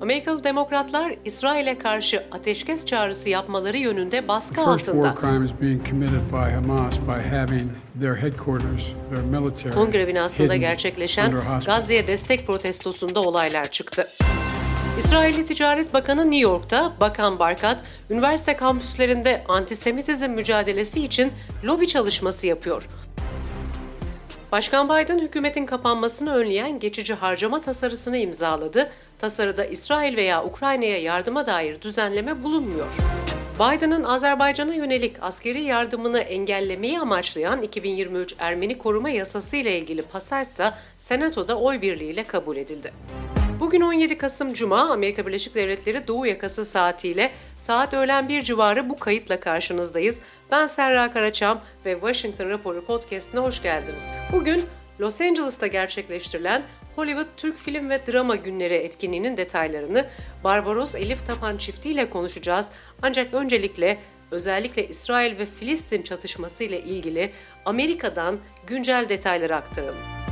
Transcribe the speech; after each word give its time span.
Amerikalı 0.00 0.44
demokratlar 0.44 1.14
İsrail'e 1.24 1.78
karşı 1.78 2.22
ateşkes 2.32 2.84
çağrısı 2.84 3.28
yapmaları 3.28 3.76
yönünde 3.76 4.28
baskı 4.28 4.60
altında. 4.60 5.14
Kongre 9.74 10.08
binasında 10.08 10.56
gerçekleşen. 10.56 11.32
Gazze'ye 11.66 12.06
destek 12.06 12.46
protestosunda 12.46 13.20
olaylar 13.20 13.64
çıktı. 13.64 14.08
İsrailli 14.98 15.46
Ticaret 15.46 15.94
Bakanı 15.94 16.20
New 16.22 16.36
York'ta 16.38 16.92
Bakan 17.00 17.38
Barkat, 17.38 17.80
üniversite 18.10 18.56
kampüslerinde 18.56 19.44
antisemitizm 19.48 20.30
mücadelesi 20.30 21.04
için 21.04 21.32
lobi 21.64 21.88
çalışması 21.88 22.46
yapıyor. 22.46 22.86
Başkan 24.52 24.88
Biden 24.88 25.18
hükümetin 25.18 25.66
kapanmasını 25.66 26.34
önleyen 26.34 26.78
geçici 26.80 27.14
harcama 27.14 27.60
tasarısını 27.60 28.16
imzaladı. 28.16 28.90
Tasarıda 29.20 29.64
İsrail 29.64 30.16
veya 30.16 30.44
Ukrayna'ya 30.44 30.98
yardıma 30.98 31.46
dair 31.46 31.82
düzenleme 31.82 32.42
bulunmuyor. 32.42 32.86
Biden'ın 33.54 34.04
Azerbaycan'a 34.04 34.74
yönelik 34.74 35.16
askeri 35.22 35.62
yardımını 35.62 36.20
engellemeyi 36.20 37.00
amaçlayan 37.00 37.62
2023 37.62 38.34
Ermeni 38.38 38.78
koruma 38.78 39.10
yasası 39.10 39.56
ile 39.56 39.78
ilgili 39.78 40.02
pasajsa 40.02 40.78
Senato'da 40.98 41.58
oy 41.58 41.82
birliğiyle 41.82 42.24
kabul 42.24 42.56
edildi. 42.56 42.92
Bugün 43.60 43.80
17 43.80 44.18
Kasım 44.18 44.52
Cuma 44.52 44.90
Amerika 44.90 45.26
Birleşik 45.26 45.54
Devletleri 45.54 46.08
Doğu 46.08 46.26
Yakası 46.26 46.64
saatiyle 46.64 47.30
saat 47.58 47.94
öğlen 47.94 48.28
bir 48.28 48.42
civarı 48.42 48.88
bu 48.88 48.98
kayıtla 48.98 49.40
karşınızdayız. 49.40 50.20
Ben 50.50 50.66
Serra 50.66 51.12
Karaçam 51.12 51.60
ve 51.86 51.92
Washington 51.92 52.50
Raporu 52.50 52.84
Podcast'ine 52.84 53.40
hoş 53.40 53.62
geldiniz. 53.62 54.06
Bugün 54.32 54.64
Los 55.00 55.20
Angeles'ta 55.20 55.66
gerçekleştirilen 55.66 56.62
Hollywood 57.00 57.26
Türk 57.36 57.58
Film 57.58 57.90
ve 57.90 58.06
Drama 58.06 58.36
Günleri 58.36 58.74
etkinliğinin 58.74 59.36
detaylarını 59.36 60.06
Barbaros 60.44 60.94
Elif 60.94 61.26
Tapan 61.26 61.56
çiftiyle 61.56 62.10
konuşacağız. 62.10 62.68
Ancak 63.02 63.34
öncelikle 63.34 63.98
özellikle 64.30 64.88
İsrail 64.88 65.38
ve 65.38 65.46
Filistin 65.46 66.02
çatışması 66.02 66.64
ile 66.64 66.80
ilgili 66.80 67.32
Amerika'dan 67.64 68.38
güncel 68.66 69.08
detayları 69.08 69.56
aktaralım. 69.56 70.29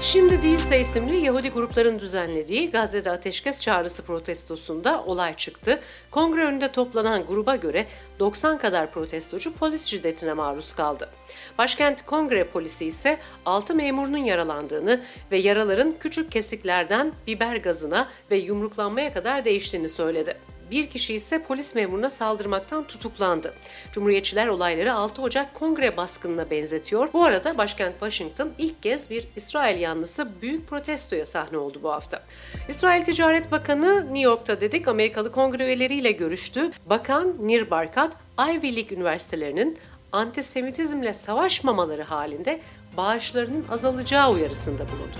Şimdi 0.00 0.42
Değilse 0.42 0.80
isimli 0.80 1.16
Yahudi 1.16 1.48
grupların 1.48 1.98
düzenlediği 1.98 2.70
Gazze'de 2.70 3.10
ateşkes 3.10 3.60
çağrısı 3.60 4.02
protestosunda 4.02 5.04
olay 5.04 5.34
çıktı. 5.34 5.80
Kongre 6.10 6.44
önünde 6.44 6.72
toplanan 6.72 7.26
gruba 7.26 7.56
göre 7.56 7.86
90 8.18 8.58
kadar 8.58 8.92
protestocu 8.92 9.54
polis 9.54 9.84
şiddetine 9.84 10.32
maruz 10.32 10.72
kaldı. 10.72 11.10
Başkent 11.58 12.02
Kongre 12.06 12.44
polisi 12.44 12.86
ise 12.86 13.18
6 13.46 13.74
memurunun 13.74 14.18
yaralandığını 14.18 15.00
ve 15.30 15.38
yaraların 15.38 15.94
küçük 16.00 16.32
kesiklerden 16.32 17.12
biber 17.26 17.56
gazına 17.56 18.08
ve 18.30 18.36
yumruklanmaya 18.36 19.12
kadar 19.12 19.44
değiştiğini 19.44 19.88
söyledi. 19.88 20.36
Bir 20.70 20.90
kişi 20.90 21.14
ise 21.14 21.42
polis 21.42 21.74
memuruna 21.74 22.10
saldırmaktan 22.10 22.84
tutuklandı. 22.84 23.54
Cumhuriyetçiler 23.92 24.46
olayları 24.46 24.94
6 24.94 25.22
Ocak 25.22 25.54
kongre 25.54 25.96
baskınına 25.96 26.50
benzetiyor. 26.50 27.08
Bu 27.12 27.24
arada 27.24 27.58
başkent 27.58 27.92
Washington 27.92 28.50
ilk 28.58 28.82
kez 28.82 29.10
bir 29.10 29.28
İsrail 29.36 29.80
yanlısı 29.80 30.28
büyük 30.42 30.68
protestoya 30.68 31.26
sahne 31.26 31.58
oldu 31.58 31.80
bu 31.82 31.92
hafta. 31.92 32.22
İsrail 32.68 33.04
Ticaret 33.04 33.52
Bakanı 33.52 34.04
New 34.04 34.20
York'ta 34.20 34.60
dedik 34.60 34.88
Amerikalı 34.88 35.32
kongre 35.32 35.66
üyeleriyle 35.66 36.12
görüştü. 36.12 36.70
Bakan 36.86 37.34
Nir 37.40 37.70
Barkat, 37.70 38.12
Ivy 38.38 38.76
League 38.76 38.96
üniversitelerinin 38.96 39.78
antisemitizmle 40.12 41.14
savaşmamaları 41.14 42.02
halinde 42.02 42.60
bağışlarının 42.96 43.64
azalacağı 43.70 44.30
uyarısında 44.30 44.88
bulundu. 44.88 45.16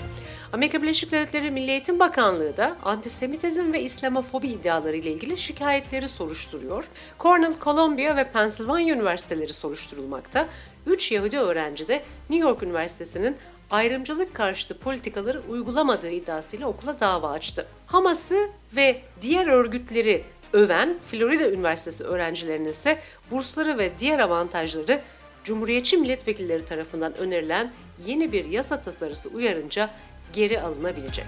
Amerika 0.53 0.83
Birleşik 0.83 1.13
Devletleri 1.13 1.51
Milli 1.51 1.71
Eğitim 1.71 1.99
Bakanlığı 1.99 2.57
da 2.57 2.77
antisemitizm 2.83 3.73
ve 3.73 3.83
İslamofobi 3.83 4.49
iddiaları 4.49 4.97
ile 4.97 5.11
ilgili 5.11 5.39
şikayetleri 5.39 6.09
soruşturuyor. 6.09 6.89
Cornell, 7.21 7.55
Columbia 7.61 8.17
ve 8.17 8.25
Pennsylvania 8.25 8.95
üniversiteleri 8.95 9.53
soruşturulmakta. 9.53 10.49
3 10.87 11.13
Yahudi 11.13 11.39
öğrenci 11.39 11.89
de 11.89 12.03
New 12.31 12.49
York 12.49 12.63
Üniversitesi'nin 12.63 13.37
ayrımcılık 13.71 14.35
karşıtı 14.35 14.79
politikaları 14.79 15.43
uygulamadığı 15.49 16.11
iddiasıyla 16.11 16.67
okula 16.67 17.01
dava 17.01 17.31
açtı. 17.31 17.67
Hamas'ı 17.87 18.49
ve 18.77 19.01
diğer 19.23 19.47
örgütleri 19.47 20.25
öven 20.53 20.99
Florida 21.11 21.51
Üniversitesi 21.51 22.05
öğrencilerinin 22.05 22.69
ise 22.69 22.99
bursları 23.31 23.79
ve 23.79 23.91
diğer 24.01 24.19
avantajları 24.19 25.01
Cumhuriyetçi 25.45 25.97
milletvekilleri 25.97 26.65
tarafından 26.65 27.17
önerilen 27.17 27.73
yeni 28.07 28.33
bir 28.33 28.45
yasa 28.45 28.81
tasarısı 28.81 29.29
uyarınca 29.29 29.91
geri 30.33 30.61
alınabilecek. 30.61 31.27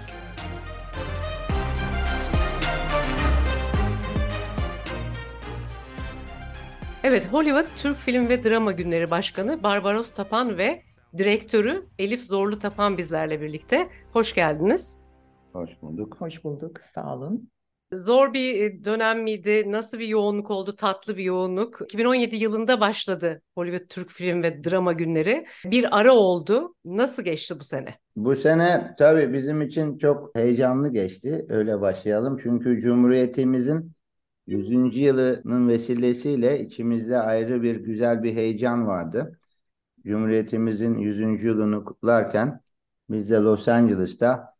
Evet, 7.03 7.27
Hollywood 7.31 7.67
Türk 7.77 7.97
Film 7.97 8.29
ve 8.29 8.43
Drama 8.43 8.71
Günleri 8.71 9.11
Başkanı 9.11 9.63
Barbaros 9.63 10.11
Tapan 10.11 10.57
ve 10.57 10.83
direktörü 11.17 11.85
Elif 11.99 12.23
Zorlu 12.25 12.59
Tapan 12.59 12.97
bizlerle 12.97 13.41
birlikte. 13.41 13.87
Hoş 14.13 14.35
geldiniz. 14.35 14.97
Hoş 15.53 15.69
bulduk. 15.81 16.15
Hoş 16.19 16.43
bulduk, 16.43 16.79
sağ 16.81 17.15
olun. 17.15 17.49
Zor 17.93 18.33
bir 18.33 18.61
e, 18.63 18.83
dönem 18.83 19.23
miydi? 19.23 19.63
Nasıl 19.67 19.99
bir 19.99 20.07
yoğunluk 20.07 20.51
oldu? 20.51 20.75
Tatlı 20.75 21.17
bir 21.17 21.23
yoğunluk. 21.23 21.81
2017 21.83 22.35
yılında 22.35 22.79
başladı 22.79 23.41
Hollywood 23.55 23.87
Türk 23.89 24.09
Film 24.11 24.43
ve 24.43 24.63
Drama 24.63 24.93
Günleri. 24.93 25.45
Bir 25.65 25.99
ara 25.99 26.13
oldu. 26.13 26.75
Nasıl 26.85 27.23
geçti 27.23 27.59
bu 27.59 27.63
sene? 27.63 27.95
Bu 28.15 28.35
sene 28.35 28.95
tabii 28.97 29.33
bizim 29.33 29.61
için 29.61 29.97
çok 29.97 30.35
heyecanlı 30.35 30.93
geçti. 30.93 31.45
Öyle 31.49 31.81
başlayalım. 31.81 32.39
Çünkü 32.43 32.81
Cumhuriyetimizin 32.81 33.91
100. 34.47 34.99
yılının 35.01 35.67
vesilesiyle 35.67 36.59
içimizde 36.59 37.17
ayrı 37.17 37.61
bir 37.61 37.75
güzel 37.75 38.23
bir 38.23 38.33
heyecan 38.35 38.87
vardı. 38.87 39.39
Cumhuriyetimizin 40.05 40.97
100. 40.97 41.47
yılını 41.47 41.85
kutlarken 41.85 42.61
biz 43.09 43.29
de 43.29 43.35
Los 43.35 43.67
Angeles'ta 43.67 44.50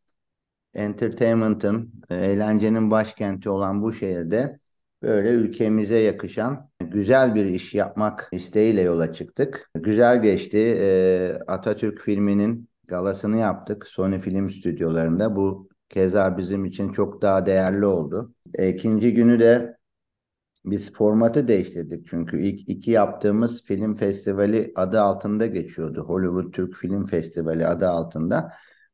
entertainment'ın, 0.73 1.93
e, 2.09 2.15
eğlencenin 2.15 2.91
başkenti 2.91 3.49
olan 3.49 3.81
bu 3.81 3.93
şehirde 3.93 4.59
böyle 5.01 5.29
ülkemize 5.29 5.97
yakışan 5.97 6.69
güzel 6.79 7.35
bir 7.35 7.45
iş 7.45 7.73
yapmak 7.73 8.29
isteğiyle 8.31 8.81
yola 8.81 9.13
çıktık. 9.13 9.69
Güzel 9.75 10.21
geçti. 10.21 10.57
E, 10.81 11.39
Atatürk 11.47 12.01
filminin 12.01 12.69
galasını 12.87 13.37
yaptık 13.37 13.87
Sony 13.87 14.19
Film 14.19 14.49
stüdyolarında. 14.49 15.35
Bu 15.35 15.69
keza 15.89 16.37
bizim 16.37 16.65
için 16.65 16.91
çok 16.91 17.21
daha 17.21 17.45
değerli 17.45 17.85
oldu. 17.85 18.33
E, 18.55 18.69
ikinci 18.69 19.13
günü 19.13 19.39
de 19.39 19.77
biz 20.65 20.93
formatı 20.93 21.47
değiştirdik 21.47 22.07
çünkü 22.07 22.39
ilk 22.41 22.69
iki 22.69 22.91
yaptığımız 22.91 23.63
film 23.63 23.95
festivali 23.95 24.71
adı 24.75 25.01
altında 25.01 25.47
geçiyordu. 25.47 26.03
Hollywood 26.07 26.51
Türk 26.53 26.75
Film 26.75 27.05
Festivali 27.05 27.67
adı 27.67 27.89
altında. 27.89 28.51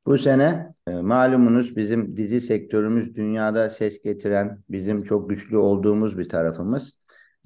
Bu 0.08 0.18
sene 0.18 0.74
e, 0.88 0.92
malumunuz 0.92 1.76
bizim 1.76 2.18
dizi 2.18 2.42
sektörümüz 2.42 3.16
dünyada 3.16 3.70
ses 3.70 4.02
getiren, 4.02 4.64
bizim 4.70 5.04
çok 5.04 5.30
güçlü 5.30 5.58
olduğumuz 5.58 6.18
bir 6.18 6.30
tarafımız. 6.30 6.94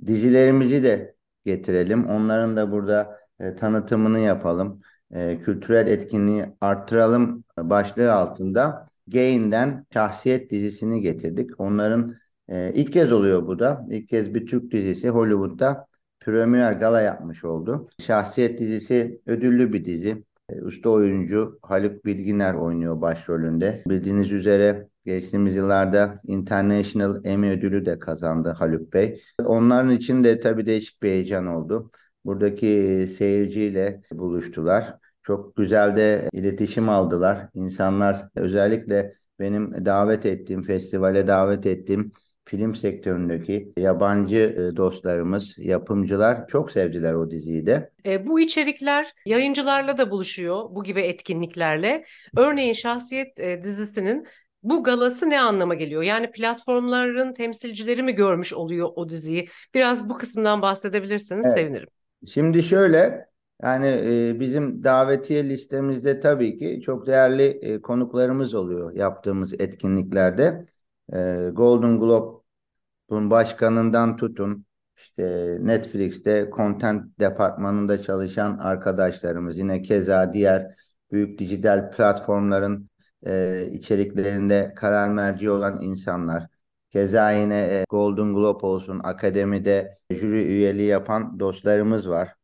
Dizilerimizi 0.06 0.84
de 0.84 1.16
getirelim. 1.46 2.08
Onların 2.08 2.58
da 2.58 2.72
burada 2.72 3.18
e, 3.40 3.56
tanıtımını 3.56 4.20
yapalım. 4.20 4.82
E, 5.12 5.40
kültürel 5.40 5.88
etkinliği 5.88 6.46
arttıralım 6.62 7.44
başlığı 7.58 8.14
altında 8.14 8.86
Gain'den 9.08 9.86
Şahsiyet 9.94 10.52
dizisini 10.52 11.02
getirdik. 11.02 11.60
Onların 11.60 12.16
ilk 12.50 12.94
kez 12.94 13.12
oluyor 13.12 13.48
bu 13.48 13.60
da. 13.60 13.86
İlk 13.90 14.10
kez 14.10 14.34
bir 14.34 14.48
Türk 14.48 14.72
dizisi 14.72 15.10
Hollywood'da 15.10 15.88
premier 16.20 16.72
gala 16.74 17.02
yapmış 17.02 17.44
oldu. 17.44 17.88
Şahsiyet 18.00 18.60
dizisi 18.60 19.22
ödüllü 19.26 19.74
bir 19.74 19.86
dizi. 19.86 20.24
E, 20.52 20.62
usta 20.62 20.90
oyuncu 20.90 21.60
Haluk 21.62 22.06
Bilginer 22.06 22.54
oynuyor 22.54 23.02
başrolünde. 23.02 23.84
Bildiğiniz 23.88 24.32
üzere 24.32 24.88
geçtiğimiz 25.06 25.56
yıllarda 25.56 26.20
International 26.24 27.26
Emmy 27.26 27.50
ödülü 27.50 27.86
de 27.86 28.00
kazandı 28.00 28.50
Haluk 28.50 28.94
Bey. 28.94 29.22
Onların 29.46 29.92
için 29.92 30.24
de 30.24 30.40
tabii 30.40 30.66
değişik 30.66 31.04
bir 31.04 31.10
heyecan 31.10 31.48
oldu. 31.48 31.90
Buradaki 32.26 33.06
seyirciyle 33.18 34.02
buluştular. 34.12 34.98
Çok 35.24 35.56
güzel 35.56 35.96
de 35.98 36.30
iletişim 36.34 36.90
aldılar. 36.90 37.50
İnsanlar 37.54 38.28
özellikle 38.36 39.14
benim 39.40 39.86
davet 39.86 40.26
ettiğim, 40.26 40.64
festivale 40.64 41.28
davet 41.28 41.66
ettiğim 41.66 42.12
film 42.46 42.76
sektöründeki 42.76 43.74
yabancı 43.78 44.72
e, 44.74 44.78
dostlarımız, 44.78 45.56
yapımcılar 45.58 46.48
çok 46.48 46.72
sevdiler 46.72 47.14
o 47.14 47.32
diziyi 47.32 47.66
de. 47.66 47.92
E, 48.06 48.28
bu 48.28 48.40
içerikler 48.40 49.14
yayıncılarla 49.26 49.98
da 49.98 50.12
buluşuyor 50.12 50.66
bu 50.72 50.84
gibi 50.84 51.02
etkinliklerle. 51.02 52.06
Örneğin 52.38 52.74
Şahsiyet 52.74 53.40
e, 53.40 53.64
dizisinin 53.64 54.28
bu 54.64 54.84
galası 54.84 55.30
ne 55.30 55.42
anlama 55.42 55.76
geliyor? 55.76 56.02
Yani 56.04 56.32
platformların 56.32 57.34
temsilcileri 57.34 58.04
mi 58.04 58.14
görmüş 58.16 58.54
oluyor 58.54 58.90
o 58.96 59.10
diziyi? 59.10 59.50
Biraz 59.74 60.10
bu 60.10 60.18
kısımdan 60.18 60.62
bahsedebilirseniz 60.62 61.46
Evet. 61.46 61.58
sevinirim. 61.58 61.88
Şimdi 62.34 62.64
şöyle 62.64 63.26
yani 63.64 63.88
e, 63.88 64.40
bizim 64.40 64.84
davetiye 64.84 65.50
listemizde 65.50 66.20
tabii 66.20 66.58
ki 66.58 66.82
çok 66.86 67.08
değerli 67.08 67.44
e, 67.44 67.82
konuklarımız 67.82 68.54
oluyor 68.54 68.94
yaptığımız 68.96 69.54
etkinliklerde. 69.54 70.66
E, 71.14 71.50
Golden 71.54 72.00
Globe'un 72.00 73.30
başkanından 73.30 74.18
tutun 74.18 74.66
işte 74.98 75.58
Netflix'te 75.62 76.50
content 76.56 77.20
departmanında 77.20 78.02
çalışan 78.02 78.58
arkadaşlarımız 78.58 79.58
yine 79.58 79.82
keza 79.82 80.34
diğer 80.34 80.76
büyük 81.12 81.40
dijital 81.40 81.92
platformların 81.92 82.90
e, 83.26 83.66
içeriklerinde 83.72 84.74
karar 84.76 85.10
merci 85.10 85.50
olan 85.50 85.82
insanlar 85.82 86.48
keza 86.90 87.32
yine 87.32 87.56
e, 87.56 87.86
Golden 87.90 88.34
Globe 88.34 88.66
olsun 88.66 89.02
akademide 89.04 89.98
jüri 90.12 90.44
üyeliği 90.46 90.88
yapan 90.88 91.40
dostlarımız 91.40 92.10
var. 92.10 92.36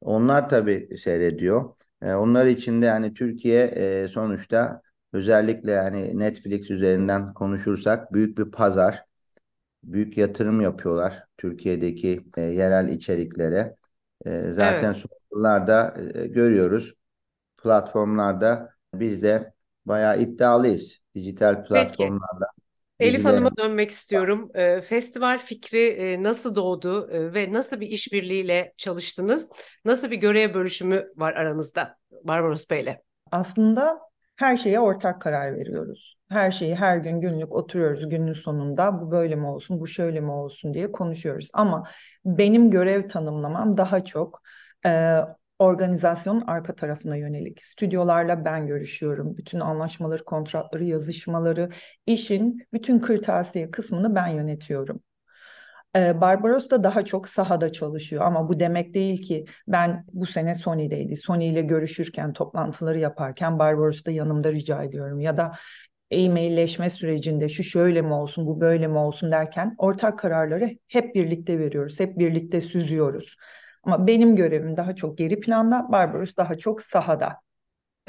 Onlar 0.00 0.48
tabii 0.48 0.98
seyrediyor. 0.98 1.74
E, 2.02 2.14
onlar 2.14 2.46
için 2.46 2.82
de 2.82 2.86
yani 2.86 3.14
Türkiye 3.14 3.64
e, 3.66 4.08
sonuçta 4.08 4.82
özellikle 5.12 5.70
yani 5.70 6.18
Netflix 6.18 6.70
üzerinden 6.70 7.34
konuşursak 7.34 8.12
büyük 8.12 8.38
bir 8.38 8.50
pazar. 8.50 9.04
Büyük 9.84 10.18
yatırım 10.18 10.60
yapıyorlar 10.60 11.24
Türkiye'deki 11.38 12.26
e, 12.36 12.40
yerel 12.42 12.88
içeriklere. 12.88 13.76
E, 14.26 14.50
zaten 14.52 14.92
Evet. 14.92 14.94
son 14.94 15.10
yıllarda 15.32 15.94
e, 16.14 16.26
görüyoruz 16.26 16.94
platformlarda 17.62 18.70
biz 18.94 19.22
de 19.22 19.54
bayağı 19.86 20.20
iddialıyız. 20.22 20.98
Dijital 21.14 21.64
Peki. 21.72 22.20
platformlarda 22.20 22.46
Elif 23.00 23.24
Hanım'a 23.24 23.50
dönmek 23.58 23.90
istiyorum. 23.90 24.50
Ee, 24.54 24.80
festival 24.82 25.38
fikri 25.38 25.78
e, 25.88 26.22
nasıl 26.22 26.56
doğdu 26.56 27.10
e, 27.12 27.34
ve 27.34 27.52
nasıl 27.52 27.80
bir 27.80 27.88
işbirliğiyle 27.88 28.74
çalıştınız? 28.76 29.50
Nasıl 29.84 30.10
bir 30.10 30.16
görev 30.16 30.54
bölüşümü 30.54 31.08
var 31.16 31.34
aranızda 31.34 31.98
Barbaros 32.24 32.70
Bey'le? 32.70 32.98
Aslında 33.32 34.00
her 34.40 34.56
şeye 34.56 34.80
ortak 34.80 35.22
karar 35.22 35.56
veriyoruz. 35.56 36.14
Her 36.30 36.50
şeyi 36.50 36.74
her 36.74 36.96
gün 36.96 37.20
günlük 37.20 37.52
oturuyoruz 37.52 38.08
günün 38.08 38.32
sonunda 38.32 39.00
bu 39.00 39.10
böyle 39.10 39.34
mi 39.36 39.46
olsun, 39.46 39.80
bu 39.80 39.86
şöyle 39.86 40.20
mi 40.20 40.30
olsun 40.30 40.74
diye 40.74 40.92
konuşuyoruz. 40.92 41.48
Ama 41.52 41.88
benim 42.24 42.70
görev 42.70 43.08
tanımlamam 43.08 43.76
daha 43.76 44.04
çok 44.04 44.42
e, 44.86 45.18
organizasyonun 45.58 46.44
arka 46.46 46.74
tarafına 46.76 47.16
yönelik. 47.16 47.64
Stüdyolarla 47.64 48.44
ben 48.44 48.66
görüşüyorum. 48.66 49.36
Bütün 49.36 49.60
anlaşmaları, 49.60 50.24
kontratları, 50.24 50.84
yazışmaları, 50.84 51.70
işin 52.06 52.66
bütün 52.72 52.98
kırtasiye 52.98 53.70
kısmını 53.70 54.14
ben 54.14 54.28
yönetiyorum. 54.28 55.00
Barbaros 55.94 56.70
da 56.70 56.84
daha 56.84 57.04
çok 57.04 57.28
sahada 57.28 57.72
çalışıyor 57.72 58.22
ama 58.24 58.48
bu 58.48 58.60
demek 58.60 58.94
değil 58.94 59.22
ki 59.22 59.44
ben 59.68 60.04
bu 60.12 60.26
sene 60.26 60.54
Sony'deydi. 60.54 61.16
Sony 61.16 61.48
ile 61.48 61.62
görüşürken, 61.62 62.32
toplantıları 62.32 62.98
yaparken 62.98 63.58
Barbaros'u 63.58 64.04
da 64.04 64.10
yanımda 64.10 64.52
rica 64.52 64.82
ediyorum. 64.82 65.20
Ya 65.20 65.36
da 65.36 65.52
e-mailleşme 66.10 66.90
sürecinde 66.90 67.48
şu 67.48 67.64
şöyle 67.64 68.02
mi 68.02 68.12
olsun, 68.12 68.46
bu 68.46 68.60
böyle 68.60 68.86
mi 68.86 68.98
olsun 68.98 69.30
derken 69.32 69.74
ortak 69.78 70.18
kararları 70.18 70.70
hep 70.88 71.14
birlikte 71.14 71.58
veriyoruz, 71.58 72.00
hep 72.00 72.18
birlikte 72.18 72.60
süzüyoruz. 72.60 73.36
Ama 73.82 74.06
benim 74.06 74.36
görevim 74.36 74.76
daha 74.76 74.94
çok 74.94 75.18
geri 75.18 75.40
planda, 75.40 75.86
Barbaros 75.92 76.36
daha 76.36 76.54
çok 76.54 76.82
sahada 76.82 77.36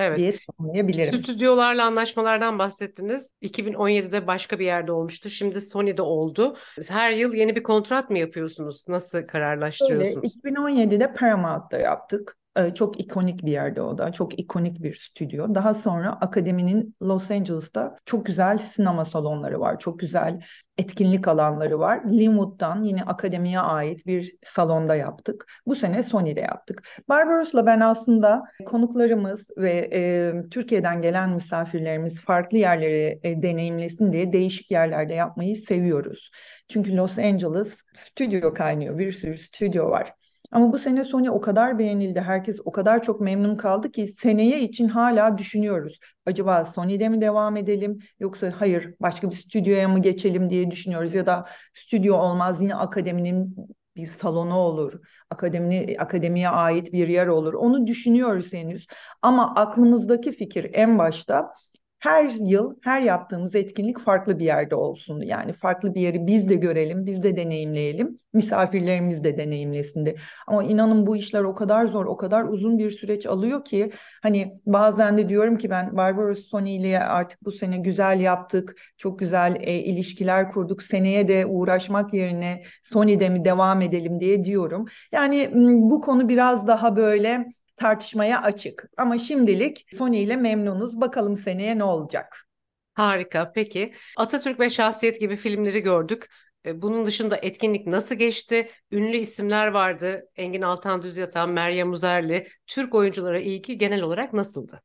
Evet. 0.01 0.17
diye 0.17 0.35
tanımlayabilirim. 0.47 1.23
Stüdyolarla 1.23 1.85
anlaşmalardan 1.85 2.59
bahsettiniz. 2.59 3.33
2017'de 3.41 4.27
başka 4.27 4.59
bir 4.59 4.65
yerde 4.65 4.91
olmuştu. 4.91 5.29
Şimdi 5.29 5.61
Sony'de 5.61 6.01
oldu. 6.01 6.57
Her 6.89 7.11
yıl 7.11 7.33
yeni 7.33 7.55
bir 7.55 7.63
kontrat 7.63 8.09
mı 8.09 8.19
yapıyorsunuz? 8.19 8.85
Nasıl 8.87 9.17
Öyle 9.17 9.27
kararlaştırıyorsunuz? 9.27 10.35
2017'de 10.35 11.13
Paramount'ta 11.13 11.77
yaptık. 11.77 12.37
Ee, 12.57 12.73
Çok 12.73 12.99
ikonik 12.99 13.45
bir 13.45 13.51
yerde 13.51 13.81
o 13.81 13.97
da. 13.97 14.11
Çok 14.11 14.39
ikonik 14.39 14.83
bir 14.83 14.95
stüdyo. 14.95 15.55
Daha 15.55 15.73
sonra 15.73 16.11
akademinin 16.13 16.95
Los 17.01 17.31
Angeles'ta 17.31 17.97
çok 18.05 18.25
güzel 18.25 18.57
sinema 18.57 19.05
salonları 19.05 19.59
var. 19.59 19.79
Çok 19.79 19.99
güzel 19.99 20.39
etkinlik 20.77 21.27
alanları 21.27 21.79
var. 21.79 22.01
Linwood'dan 22.11 22.83
yine 22.83 23.03
akademiye 23.03 23.59
ait 23.59 24.05
bir 24.05 24.35
salonda 24.43 24.95
yaptık. 24.95 25.45
Bu 25.65 25.75
sene 25.75 26.03
Sony'de 26.03 26.39
yaptık. 26.39 26.87
Barbaros'la 27.09 27.65
ben 27.65 27.79
aslında 27.79 28.43
konuklarımız 28.65 29.47
ve 29.57 29.89
e, 29.93 30.33
Türkiye'den 30.49 31.01
gelen 31.01 31.29
misafirlerimiz 31.29 32.19
farklı 32.21 32.57
yerleri 32.57 33.19
e, 33.23 33.41
deneyimlesin 33.41 34.13
diye 34.13 34.33
değişik 34.33 34.71
yerlerde 34.71 35.13
yapmayı 35.13 35.55
seviyoruz. 35.55 36.31
Çünkü 36.69 36.97
Los 36.97 37.17
Angeles 37.19 37.77
stüdyo 37.95 38.53
kaynıyor. 38.53 38.97
Bir 38.97 39.11
sürü 39.11 39.37
stüdyo 39.37 39.89
var. 39.89 40.13
Ama 40.51 40.73
bu 40.73 40.79
sene 40.79 41.03
Sony 41.03 41.29
o 41.29 41.41
kadar 41.41 41.79
beğenildi, 41.79 42.21
herkes 42.21 42.59
o 42.65 42.71
kadar 42.71 43.03
çok 43.03 43.21
memnun 43.21 43.55
kaldı 43.57 43.91
ki 43.91 44.07
seneye 44.07 44.61
için 44.61 44.87
hala 44.87 45.37
düşünüyoruz. 45.37 45.99
Acaba 46.25 46.65
Sony'de 46.65 47.09
mi 47.09 47.21
devam 47.21 47.57
edelim 47.57 47.99
yoksa 48.19 48.51
hayır 48.57 48.93
başka 49.01 49.29
bir 49.31 49.35
stüdyoya 49.35 49.87
mı 49.87 50.01
geçelim 50.01 50.49
diye 50.49 50.71
düşünüyoruz 50.71 51.13
ya 51.13 51.25
da 51.25 51.45
stüdyo 51.73 52.15
olmaz 52.15 52.61
yine 52.61 52.75
akademinin 52.75 53.55
bir 53.95 54.05
salonu 54.05 54.55
olur, 54.55 54.93
akademi, 55.29 55.95
akademiye 55.99 56.49
ait 56.49 56.93
bir 56.93 57.07
yer 57.07 57.27
olur. 57.27 57.53
Onu 57.53 57.87
düşünüyoruz 57.87 58.53
henüz. 58.53 58.87
Ama 59.21 59.55
aklımızdaki 59.55 60.31
fikir 60.31 60.69
en 60.73 60.97
başta 60.97 61.53
her 62.01 62.29
yıl 62.29 62.75
her 62.83 63.01
yaptığımız 63.01 63.55
etkinlik 63.55 63.99
farklı 63.99 64.39
bir 64.39 64.45
yerde 64.45 64.75
olsun. 64.75 65.21
Yani 65.21 65.53
farklı 65.53 65.95
bir 65.95 66.01
yeri 66.01 66.27
biz 66.27 66.49
de 66.49 66.55
görelim, 66.55 67.05
biz 67.05 67.23
de 67.23 67.35
deneyimleyelim, 67.35 68.19
misafirlerimiz 68.33 69.23
de 69.23 69.37
deneyimlesin 69.37 70.05
de. 70.05 70.15
Ama 70.47 70.63
inanın 70.63 71.07
bu 71.07 71.17
işler 71.17 71.41
o 71.41 71.55
kadar 71.55 71.85
zor, 71.85 72.05
o 72.05 72.17
kadar 72.17 72.43
uzun 72.43 72.77
bir 72.77 72.89
süreç 72.89 73.25
alıyor 73.25 73.65
ki 73.65 73.91
hani 74.21 74.59
bazen 74.65 75.17
de 75.17 75.29
diyorum 75.29 75.57
ki 75.57 75.69
ben 75.69 75.97
Barbaros 75.97 76.39
Sony 76.49 76.75
ile 76.75 76.99
artık 76.99 77.45
bu 77.45 77.51
sene 77.51 77.77
güzel 77.77 78.19
yaptık, 78.19 78.75
çok 78.97 79.19
güzel 79.19 79.57
e, 79.59 79.73
ilişkiler 79.73 80.51
kurduk. 80.51 80.83
Seneye 80.83 81.27
de 81.27 81.45
uğraşmak 81.45 82.13
yerine 82.13 82.63
Sony'de 82.83 83.29
mi 83.29 83.45
devam 83.45 83.81
edelim 83.81 84.19
diye 84.19 84.45
diyorum. 84.45 84.85
Yani 85.11 85.49
bu 85.89 86.01
konu 86.01 86.29
biraz 86.29 86.67
daha 86.67 86.95
böyle 86.95 87.45
tartışmaya 87.81 88.41
açık. 88.41 88.89
Ama 88.97 89.17
şimdilik 89.17 89.85
Sony 89.97 90.23
ile 90.23 90.35
memnunuz. 90.35 91.01
Bakalım 91.01 91.37
seneye 91.37 91.77
ne 91.77 91.83
olacak? 91.83 92.47
Harika. 92.93 93.51
Peki 93.51 93.93
Atatürk 94.17 94.59
ve 94.59 94.69
Şahsiyet 94.69 95.19
gibi 95.19 95.35
filmleri 95.35 95.79
gördük. 95.79 96.29
E, 96.65 96.81
Bunun 96.81 97.05
dışında 97.05 97.37
etkinlik 97.37 97.87
nasıl 97.87 98.15
geçti? 98.15 98.71
Ünlü 98.91 99.17
isimler 99.17 99.67
vardı. 99.67 100.29
Engin 100.35 100.61
Altan 100.61 101.01
Düz 101.01 101.17
Yatan, 101.17 101.49
Meryem 101.49 101.91
Uzerli. 101.91 102.47
Türk 102.67 102.95
oyunculara 102.95 103.39
ilgi 103.39 103.77
genel 103.77 104.01
olarak 104.01 104.33
nasıldı? 104.33 104.81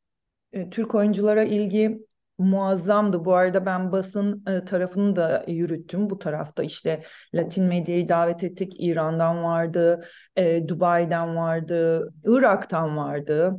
E, 0.53 0.69
Türk 0.69 0.95
oyunculara 0.95 1.43
ilgi 1.43 1.99
muazzamdı. 2.37 3.25
Bu 3.25 3.33
arada 3.35 3.65
ben 3.65 3.91
basın 3.91 4.43
e, 4.47 4.65
tarafını 4.65 5.15
da 5.15 5.45
yürüttüm. 5.47 6.09
Bu 6.09 6.19
tarafta 6.19 6.63
işte 6.63 7.03
Latin 7.35 7.63
medyayı 7.63 8.09
davet 8.09 8.43
ettik. 8.43 8.73
İran'dan 8.79 9.43
vardı, 9.43 10.05
e, 10.35 10.67
Dubai'den 10.67 11.35
vardı, 11.35 12.09
Irak'tan 12.25 12.97
vardı. 12.97 13.57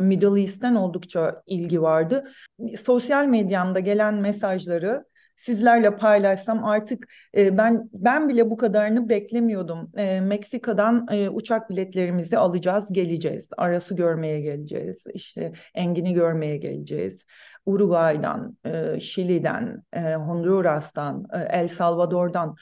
Middle 0.00 0.40
East'ten 0.40 0.74
oldukça 0.74 1.42
ilgi 1.46 1.82
vardı. 1.82 2.24
Sosyal 2.84 3.26
medyamda 3.26 3.80
gelen 3.80 4.14
mesajları 4.14 5.04
sizlerle 5.40 5.96
paylaşsam 5.96 6.64
artık 6.64 7.08
e, 7.36 7.58
ben 7.58 7.90
ben 7.92 8.28
bile 8.28 8.50
bu 8.50 8.56
kadarını 8.56 9.08
beklemiyordum. 9.08 9.92
E, 9.96 10.20
Meksika'dan 10.20 11.06
e, 11.10 11.28
uçak 11.28 11.70
biletlerimizi 11.70 12.38
alacağız, 12.38 12.92
geleceğiz. 12.92 13.48
Aras'ı 13.56 13.96
görmeye 13.96 14.40
geleceğiz. 14.40 15.04
İşte 15.14 15.52
Engin'i 15.74 16.14
görmeye 16.14 16.56
geleceğiz. 16.56 17.26
Uruguay'dan, 17.66 18.56
e, 18.64 19.00
Şili'den, 19.00 19.82
e, 19.92 20.14
Honduras'tan, 20.14 21.26
e, 21.32 21.38
El 21.38 21.68
Salvador'dan 21.68 22.56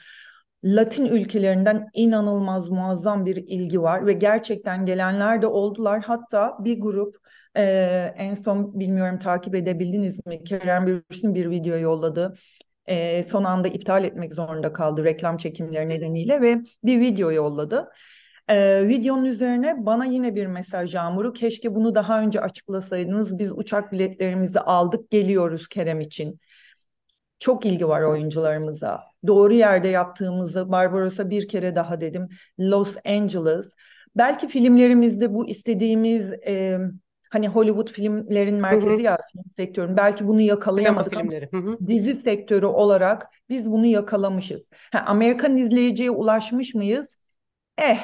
Latin 0.63 1.05
ülkelerinden 1.05 1.89
inanılmaz 1.93 2.69
muazzam 2.69 3.25
bir 3.25 3.35
ilgi 3.35 3.81
var 3.81 4.05
ve 4.05 4.13
gerçekten 4.13 4.85
gelenler 4.85 5.41
de 5.41 5.47
oldular. 5.47 6.01
Hatta 6.03 6.57
bir 6.59 6.81
grup 6.81 7.17
e, 7.57 7.63
en 8.17 8.35
son 8.35 8.79
bilmiyorum 8.79 9.19
takip 9.19 9.55
edebildiniz 9.55 10.25
mi? 10.25 10.43
Kerem 10.43 10.87
Bürsin 10.87 11.35
bir 11.35 11.49
video 11.49 11.77
yolladı. 11.77 12.35
E, 12.89 13.23
son 13.23 13.43
anda 13.43 13.67
iptal 13.67 14.03
etmek 14.03 14.33
zorunda 14.33 14.73
kaldı 14.73 15.03
reklam 15.03 15.37
çekimleri 15.37 15.89
nedeniyle 15.89 16.41
ve 16.41 16.61
bir 16.83 16.99
video 16.99 17.31
yolladı. 17.31 17.89
Ee, 18.49 18.87
videonun 18.87 19.25
üzerine 19.25 19.85
bana 19.85 20.05
yine 20.05 20.35
bir 20.35 20.45
mesaj 20.47 20.95
yağmuru. 20.95 21.33
Keşke 21.33 21.75
bunu 21.75 21.95
daha 21.95 22.21
önce 22.21 22.41
açıklasaydınız. 22.41 23.39
Biz 23.39 23.51
uçak 23.51 23.91
biletlerimizi 23.91 24.59
aldık, 24.59 25.11
geliyoruz 25.11 25.67
Kerem 25.67 26.01
için. 26.01 26.39
Çok 27.39 27.65
ilgi 27.65 27.87
var 27.87 28.01
oyuncularımıza. 28.01 29.03
Doğru 29.27 29.53
yerde 29.53 29.87
yaptığımızı 29.87 30.71
Barbaros'a 30.71 31.29
bir 31.29 31.47
kere 31.47 31.75
daha 31.75 32.01
dedim. 32.01 32.29
Los 32.59 32.95
Angeles. 33.05 33.75
Belki 34.15 34.47
filmlerimizde 34.47 35.33
bu 35.33 35.47
istediğimiz 35.47 36.33
e, 36.33 36.79
hani 37.29 37.47
Hollywood 37.47 37.87
filmlerin 37.87 38.55
merkezi 38.55 38.97
hı. 38.97 39.01
ya 39.01 39.17
film 39.31 39.43
sektörün. 39.51 39.97
Belki 39.97 40.27
bunu 40.27 40.37
Sinema 40.37 40.49
yakalayamadık 40.49 41.13
ama 41.13 41.21
filmleri. 41.21 41.49
Hı 41.51 41.57
hı. 41.57 41.77
dizi 41.87 42.15
sektörü 42.15 42.65
olarak 42.65 43.27
biz 43.49 43.71
bunu 43.71 43.85
yakalamışız. 43.85 44.69
Ha, 44.91 45.03
Amerikan 45.07 45.57
izleyiciye 45.57 46.11
ulaşmış 46.11 46.75
mıyız? 46.75 47.17
Eh, 47.77 47.99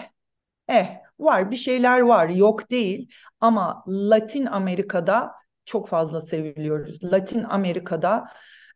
eh 0.69 0.87
var 1.19 1.51
bir 1.51 1.55
şeyler 1.55 1.99
var 1.99 2.29
yok 2.29 2.71
değil 2.71 3.11
ama 3.39 3.83
Latin 3.87 4.45
Amerika'da 4.45 5.31
çok 5.65 5.87
fazla 5.87 6.21
seviliyoruz. 6.21 7.03
Latin 7.03 7.43
Amerika'da 7.43 8.27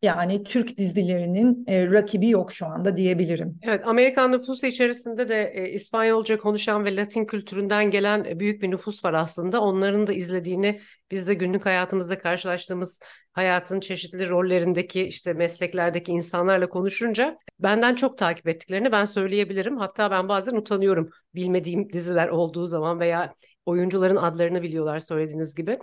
Yani 0.01 0.43
Türk 0.43 0.77
dizilerinin 0.77 1.63
e, 1.67 1.87
rakibi 1.87 2.29
yok 2.29 2.51
şu 2.53 2.65
anda 2.65 2.97
diyebilirim. 2.97 3.59
Evet, 3.61 3.87
Amerikan 3.87 4.31
nüfusu 4.31 4.67
içerisinde 4.67 5.29
de 5.29 5.51
e, 5.55 5.69
İspanyolca 5.69 6.37
konuşan 6.37 6.85
ve 6.85 6.95
Latin 6.95 7.25
kültüründen 7.25 7.91
gelen 7.91 8.25
e, 8.25 8.39
büyük 8.39 8.61
bir 8.61 8.71
nüfus 8.71 9.05
var 9.05 9.13
aslında. 9.13 9.61
Onların 9.61 10.07
da 10.07 10.13
izlediğini 10.13 10.81
biz 11.11 11.27
de 11.27 11.33
günlük 11.33 11.65
hayatımızda 11.65 12.19
karşılaştığımız 12.19 12.99
hayatın 13.33 13.79
çeşitli 13.79 14.29
rollerindeki 14.29 15.01
işte 15.01 15.33
mesleklerdeki 15.33 16.11
insanlarla 16.11 16.69
konuşunca 16.69 17.37
benden 17.59 17.95
çok 17.95 18.17
takip 18.17 18.47
ettiklerini 18.47 18.91
ben 18.91 19.05
söyleyebilirim. 19.05 19.77
Hatta 19.77 20.11
ben 20.11 20.29
bazen 20.29 20.55
utanıyorum 20.55 21.09
bilmediğim 21.35 21.93
diziler 21.93 22.27
olduğu 22.27 22.65
zaman 22.65 22.99
veya 22.99 23.33
oyuncuların 23.65 24.15
adlarını 24.15 24.61
biliyorlar 24.61 24.99
söylediğiniz 24.99 25.55
gibi. 25.55 25.79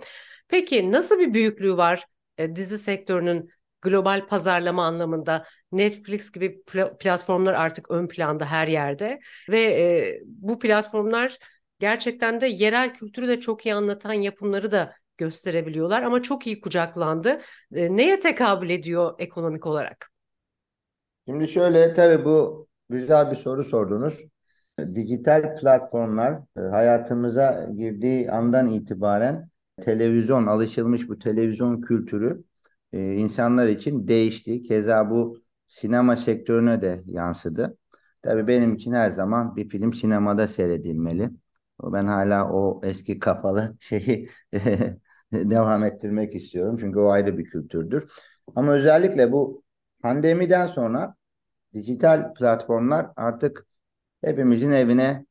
Peki 0.47 0.91
nasıl 0.91 1.19
bir 1.19 1.33
büyüklüğü 1.33 1.77
var 1.77 2.05
e, 2.37 2.55
dizi 2.55 2.77
sektörünün 2.77 3.49
global 3.81 4.27
pazarlama 4.27 4.85
anlamında 4.85 5.45
Netflix 5.71 6.31
gibi 6.31 6.63
pl- 6.67 6.97
platformlar 6.97 7.53
artık 7.53 7.91
ön 7.91 8.07
planda 8.07 8.45
her 8.45 8.67
yerde 8.67 9.19
ve 9.49 9.63
e, 9.63 10.21
bu 10.25 10.59
platformlar 10.59 11.37
gerçekten 11.79 12.41
de 12.41 12.47
yerel 12.47 12.93
kültürü 12.93 13.27
de 13.27 13.39
çok 13.39 13.65
iyi 13.65 13.75
anlatan 13.75 14.13
yapımları 14.13 14.71
da 14.71 14.93
gösterebiliyorlar 15.17 16.01
ama 16.03 16.21
çok 16.21 16.47
iyi 16.47 16.61
kucaklandı. 16.61 17.39
E, 17.75 17.95
neye 17.97 18.19
tekabül 18.19 18.69
ediyor 18.69 19.15
ekonomik 19.19 19.65
olarak? 19.65 20.11
Şimdi 21.27 21.47
şöyle 21.47 21.93
tabii 21.93 22.25
bu 22.25 22.67
güzel 22.89 23.31
bir 23.31 23.35
soru 23.35 23.63
sordunuz. 23.65 24.17
Dijital 24.95 25.57
platformlar 25.57 26.39
e, 26.57 26.59
hayatımıza 26.61 27.69
girdiği 27.77 28.31
andan 28.31 28.67
itibaren 28.67 29.49
televizyon, 29.81 30.45
alışılmış 30.47 31.09
bu 31.09 31.19
televizyon 31.19 31.81
kültürü 31.81 32.43
e, 32.93 33.13
insanlar 33.15 33.67
için 33.67 34.07
değişti. 34.07 34.63
Keza 34.63 35.09
bu 35.09 35.39
sinema 35.67 36.17
sektörüne 36.17 36.81
de 36.81 37.01
yansıdı. 37.05 37.77
Tabii 38.21 38.47
benim 38.47 38.75
için 38.75 38.93
her 38.93 39.11
zaman 39.11 39.55
bir 39.55 39.69
film 39.69 39.93
sinemada 39.93 40.47
seyredilmeli. 40.47 41.29
Ben 41.83 42.05
hala 42.05 42.51
o 42.53 42.81
eski 42.83 43.19
kafalı 43.19 43.77
şeyi 43.81 44.29
devam 45.33 45.83
ettirmek 45.83 46.35
istiyorum. 46.35 46.77
Çünkü 46.79 46.99
o 46.99 47.09
ayrı 47.09 47.37
bir 47.37 47.43
kültürdür. 47.45 48.11
Ama 48.55 48.73
özellikle 48.73 49.31
bu 49.31 49.63
pandemiden 50.01 50.67
sonra 50.67 51.15
dijital 51.73 52.33
platformlar 52.33 53.07
artık 53.15 53.67
hepimizin 54.25 54.71
evine 54.71 55.25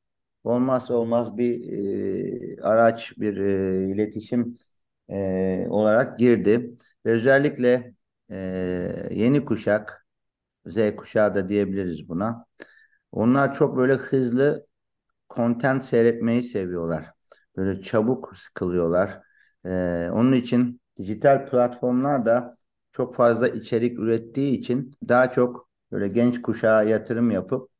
olmazsa 0.44 0.94
olmaz 0.94 1.38
bir 1.38 1.72
e, 2.58 2.62
araç, 2.62 3.12
bir 3.18 3.36
e, 3.36 3.90
iletişim 3.92 4.58
e, 5.10 5.66
olarak 5.70 6.18
girdi. 6.18 6.76
Ve 7.06 7.10
özellikle 7.12 7.94
e, 8.30 8.36
yeni 9.10 9.44
kuşak, 9.44 10.06
Z 10.66 10.96
kuşağı 10.96 11.34
da 11.34 11.48
diyebiliriz 11.48 12.08
buna. 12.08 12.46
Onlar 13.12 13.54
çok 13.54 13.76
böyle 13.76 13.94
hızlı 13.94 14.66
content 15.30 15.84
seyretmeyi 15.84 16.42
seviyorlar. 16.44 17.12
Böyle 17.56 17.82
çabuk 17.82 18.34
sıkılıyorlar. 18.38 19.22
E, 19.66 19.70
onun 20.12 20.32
için 20.32 20.80
dijital 20.96 21.46
platformlar 21.50 22.26
da 22.26 22.56
çok 22.92 23.14
fazla 23.14 23.48
içerik 23.48 23.98
ürettiği 24.00 24.58
için 24.58 24.92
daha 25.08 25.30
çok 25.32 25.70
böyle 25.92 26.08
genç 26.08 26.42
kuşağa 26.42 26.82
yatırım 26.82 27.30
yapıp 27.30 27.70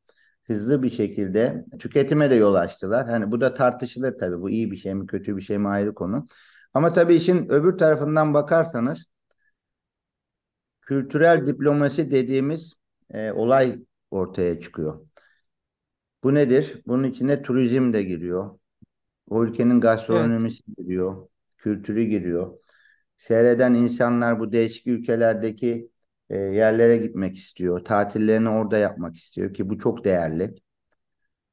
hızlı 0.45 0.83
bir 0.83 0.91
şekilde 0.91 1.65
tüketime 1.79 2.31
de 2.31 2.35
yol 2.35 2.55
açtılar. 2.55 3.09
Hani 3.09 3.31
bu 3.31 3.41
da 3.41 3.55
tartışılır 3.55 4.19
tabii. 4.19 4.41
Bu 4.41 4.51
iyi 4.51 4.71
bir 4.71 4.77
şey 4.77 4.95
mi, 4.95 5.07
kötü 5.07 5.37
bir 5.37 5.43
şey 5.43 5.59
mi 5.59 5.69
ayrı 5.69 5.95
konu. 5.95 6.27
Ama 6.77 6.93
tabii 6.93 7.15
işin 7.15 7.49
öbür 7.49 7.79
tarafından 7.79 8.35
bakarsanız 8.35 9.05
kültürel 10.81 11.47
diplomasi 11.47 12.11
dediğimiz 12.11 12.75
e, 13.11 13.33
olay 13.33 13.83
ortaya 14.11 14.61
çıkıyor. 14.61 15.07
Bu 16.25 16.35
nedir? 16.35 16.83
Bunun 16.87 17.05
içine 17.05 17.43
turizm 17.43 17.93
de 17.93 18.03
giriyor. 18.03 18.59
O 19.29 19.45
ülkenin 19.45 19.81
gastronomisi 19.81 20.63
evet. 20.69 20.77
giriyor. 20.79 21.29
Kültürü 21.59 22.03
giriyor. 22.03 22.59
Seyreden 23.17 23.75
insanlar 23.75 24.41
bu 24.41 24.53
değişik 24.53 24.87
ülkelerdeki 24.87 25.91
e, 26.31 26.37
yerlere 26.37 26.97
gitmek 26.97 27.37
istiyor. 27.37 27.85
Tatillerini 27.85 28.49
orada 28.49 28.79
yapmak 28.79 29.17
istiyor 29.17 29.55
ki 29.55 29.69
bu 29.71 29.79
çok 29.79 30.05
değerli. 30.05 30.55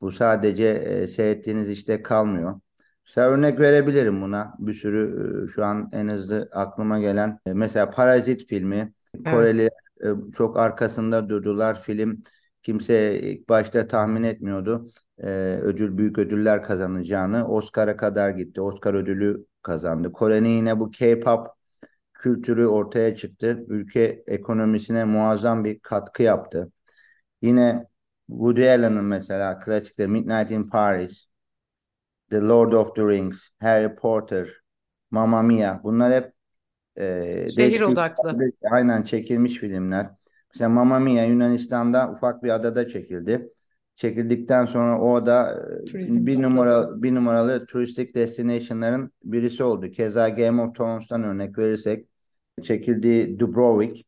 Bu 0.01 0.11
sadece 0.11 0.65
e, 0.65 1.07
seyrettiğiniz 1.07 1.69
işte 1.69 2.03
kalmıyor. 2.03 2.59
Mesela 3.05 3.29
örnek 3.29 3.59
verebilirim 3.59 4.21
buna. 4.21 4.53
Bir 4.59 4.73
sürü 4.73 5.47
e, 5.49 5.51
şu 5.51 5.65
an 5.65 5.89
en 5.93 6.07
hızlı 6.07 6.49
aklıma 6.51 6.99
gelen 6.99 7.39
e, 7.45 7.53
mesela 7.53 7.91
Parazit 7.91 8.47
filmi. 8.47 8.93
Evet. 9.15 9.35
Koreli 9.35 9.69
e, 10.03 10.07
çok 10.37 10.57
arkasında 10.57 11.29
durdular. 11.29 11.81
Film 11.81 12.23
kimse 12.63 13.19
ilk 13.19 13.49
başta 13.49 13.87
tahmin 13.87 14.23
etmiyordu. 14.23 14.89
Ödül 15.61 15.97
büyük 15.97 16.17
ödüller 16.17 16.63
kazanacağını. 16.63 17.47
Oscar'a 17.47 17.97
kadar 17.97 18.29
gitti. 18.29 18.61
Oscar 18.61 18.93
ödülü 18.93 19.45
kazandı. 19.61 20.11
Kore'nin 20.11 20.49
yine 20.49 20.79
bu 20.79 20.91
K-pop 20.91 21.47
kültürü 22.13 22.65
ortaya 22.65 23.15
çıktı. 23.15 23.65
Ülke 23.67 24.23
ekonomisine 24.27 25.05
muazzam 25.05 25.63
bir 25.63 25.79
katkı 25.79 26.23
yaptı. 26.23 26.71
Yine 27.41 27.87
Woody 28.27 28.69
Allen'ın 28.69 29.05
mesela 29.05 29.59
klasikte 29.59 30.07
Midnight 30.07 30.51
in 30.51 30.63
Paris, 30.63 31.25
The 32.33 32.41
Lord 32.41 32.73
of 32.73 32.95
the 32.95 33.01
Rings, 33.01 33.49
Harry 33.59 33.95
Potter, 33.95 34.47
Mamma 35.11 35.41
Mia 35.41 35.83
bunlar 35.83 36.13
hep 36.13 36.33
e, 36.97 37.47
şehir 37.55 37.81
odaklı. 37.81 38.37
Aynen 38.71 39.03
çekilmiş 39.03 39.53
filmler. 39.53 40.09
Mesela 40.53 40.69
Mamma 40.69 40.99
Mia 40.99 41.23
Yunanistan'da 41.23 42.11
ufak 42.11 42.43
bir 42.43 42.49
adada 42.49 42.87
çekildi. 42.87 43.49
Çekildikten 43.95 44.65
sonra 44.65 45.01
o 45.01 45.25
da 45.25 45.63
e, 45.81 45.85
Turizm 45.85 46.25
bir 46.25 46.41
numara 46.41 47.03
bir 47.03 47.15
numaralı 47.15 47.65
turistik 47.65 48.15
destination'ların 48.15 49.11
birisi 49.23 49.63
oldu. 49.63 49.91
Keza 49.91 50.29
Game 50.29 50.61
of 50.61 50.75
Thrones'tan 50.75 51.23
örnek 51.23 51.57
verirsek 51.57 52.07
çekildiği 52.63 53.39
Dubrovnik, 53.39 54.05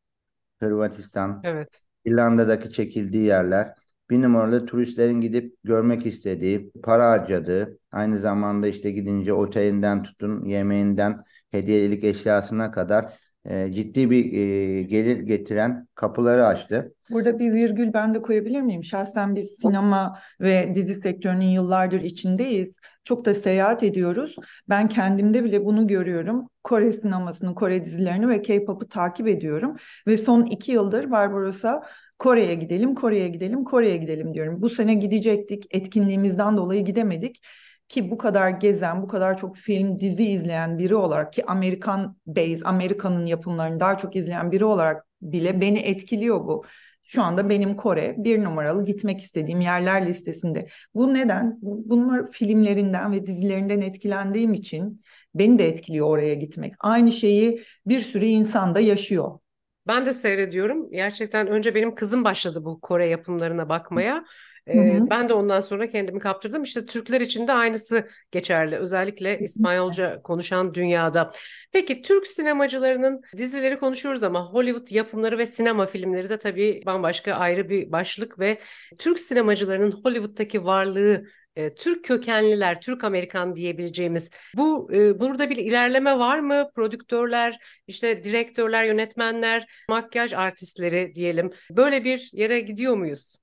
Hırvatistan, 0.59 1.41
evet. 1.43 1.81
İrlanda'daki 2.05 2.71
çekildiği 2.71 3.25
yerler 3.25 3.75
bir 4.09 4.21
numaralı 4.21 4.65
turistlerin 4.65 5.21
gidip 5.21 5.55
görmek 5.63 6.05
istediği, 6.05 6.71
para 6.83 7.09
harcadığı, 7.09 7.79
aynı 7.91 8.19
zamanda 8.19 8.67
işte 8.67 8.91
gidince 8.91 9.33
otelinden 9.33 10.03
tutun, 10.03 10.45
yemeğinden, 10.45 11.19
hediyelik 11.51 12.03
eşyasına 12.03 12.71
kadar 12.71 13.13
e, 13.45 13.71
ciddi 13.71 14.09
bir 14.09 14.33
e, 14.33 14.81
gelir 14.83 15.17
getiren 15.17 15.87
kapıları 15.95 16.45
açtı. 16.45 16.93
Burada 17.11 17.39
bir 17.39 17.53
virgül 17.53 17.93
ben 17.93 18.13
de 18.13 18.21
koyabilir 18.21 18.61
miyim? 18.61 18.83
Şahsen 18.83 19.35
biz 19.35 19.49
sinema 19.61 20.19
ve 20.41 20.71
dizi 20.75 20.95
sektörünün 20.95 21.45
yıllardır 21.45 22.01
içindeyiz. 22.01 22.77
Çok 23.03 23.25
da 23.25 23.33
seyahat 23.33 23.83
ediyoruz. 23.83 24.35
Ben 24.69 24.87
kendimde 24.87 25.43
bile 25.43 25.65
bunu 25.65 25.87
görüyorum. 25.87 26.49
Kore 26.63 26.93
sinemasını, 26.93 27.55
Kore 27.55 27.85
dizilerini 27.85 28.29
ve 28.29 28.41
K-pop'u 28.41 28.87
takip 28.87 29.27
ediyorum. 29.27 29.75
Ve 30.07 30.17
son 30.17 30.45
iki 30.45 30.71
yıldır 30.71 31.11
Barbaros'a 31.11 31.83
Kore'ye 32.19 32.55
gidelim, 32.55 32.95
Kore'ye 32.95 33.27
gidelim, 33.27 33.63
Kore'ye 33.63 33.97
gidelim 33.97 34.33
diyorum. 34.33 34.61
Bu 34.61 34.69
sene 34.69 34.93
gidecektik, 34.93 35.63
etkinliğimizden 35.71 36.57
dolayı 36.57 36.85
gidemedik 36.85 37.41
ki 37.87 38.11
bu 38.11 38.17
kadar 38.17 38.49
gezen, 38.49 39.01
bu 39.01 39.07
kadar 39.07 39.37
çok 39.37 39.55
film, 39.57 39.99
dizi 39.99 40.23
izleyen 40.23 40.77
biri 40.79 40.95
olarak 40.95 41.33
ki 41.33 41.45
Amerikan 41.45 42.17
base, 42.25 42.59
Amerika'nın 42.63 43.25
yapımlarını 43.25 43.79
daha 43.79 43.97
çok 43.97 44.15
izleyen 44.15 44.51
biri 44.51 44.65
olarak 44.65 45.05
bile 45.21 45.61
beni 45.61 45.79
etkiliyor 45.79 46.39
bu. 46.47 46.65
Şu 47.07 47.23
anda 47.23 47.49
benim 47.49 47.75
Kore 47.77 48.15
bir 48.17 48.43
numaralı 48.43 48.85
gitmek 48.85 49.21
istediğim 49.21 49.61
yerler 49.61 50.07
listesinde. 50.07 50.67
Bu 50.95 51.13
neden? 51.13 51.59
Bunlar 51.61 52.31
filmlerinden 52.31 53.11
ve 53.11 53.27
dizilerinden 53.27 53.81
etkilendiğim 53.81 54.53
için 54.53 55.01
beni 55.35 55.59
de 55.59 55.67
etkiliyor 55.67 56.07
oraya 56.07 56.33
gitmek. 56.33 56.73
Aynı 56.79 57.11
şeyi 57.11 57.63
bir 57.85 57.99
sürü 57.99 58.25
insan 58.25 58.75
da 58.75 58.79
yaşıyor. 58.79 59.39
Ben 59.87 60.05
de 60.05 60.13
seyrediyorum. 60.13 60.91
Gerçekten 60.91 61.47
önce 61.47 61.75
benim 61.75 61.95
kızım 61.95 62.23
başladı 62.23 62.65
bu 62.65 62.81
Kore 62.81 63.07
yapımlarına 63.07 63.69
bakmaya. 63.69 64.25
Ee, 64.67 64.99
ben 65.09 65.29
de 65.29 65.33
ondan 65.33 65.61
sonra 65.61 65.89
kendimi 65.89 66.19
kaptırdım. 66.19 66.63
İşte 66.63 66.85
Türkler 66.85 67.21
için 67.21 67.47
de 67.47 67.53
aynısı 67.53 68.09
geçerli. 68.31 68.75
Özellikle 68.75 69.39
İspanyolca 69.39 70.21
konuşan 70.21 70.73
dünyada. 70.73 71.31
Peki 71.71 72.01
Türk 72.01 72.27
sinemacılarının 72.27 73.21
dizileri 73.37 73.79
konuşuyoruz 73.79 74.23
ama 74.23 74.45
Hollywood 74.53 74.91
yapımları 74.91 75.37
ve 75.37 75.45
sinema 75.45 75.85
filmleri 75.85 76.29
de 76.29 76.39
tabii 76.39 76.81
bambaşka 76.85 77.33
ayrı 77.33 77.69
bir 77.69 77.91
başlık 77.91 78.39
ve 78.39 78.59
Türk 78.97 79.19
sinemacılarının 79.19 79.91
Hollywood'daki 79.91 80.65
varlığı 80.65 81.25
e, 81.55 81.75
Türk 81.75 82.05
kökenliler, 82.05 82.81
Türk 82.81 83.03
Amerikan 83.03 83.55
diyebileceğimiz 83.55 84.29
bu 84.57 84.89
e, 84.93 85.19
burada 85.19 85.49
bir 85.49 85.57
ilerleme 85.57 86.19
var 86.19 86.39
mı? 86.39 86.69
Prodüktörler, 86.75 87.59
işte 87.87 88.23
direktörler, 88.23 88.83
yönetmenler, 88.83 89.67
makyaj 89.89 90.33
artistleri 90.33 91.15
diyelim. 91.15 91.51
Böyle 91.71 92.03
bir 92.03 92.29
yere 92.33 92.59
gidiyor 92.59 92.95
muyuz? 92.95 93.35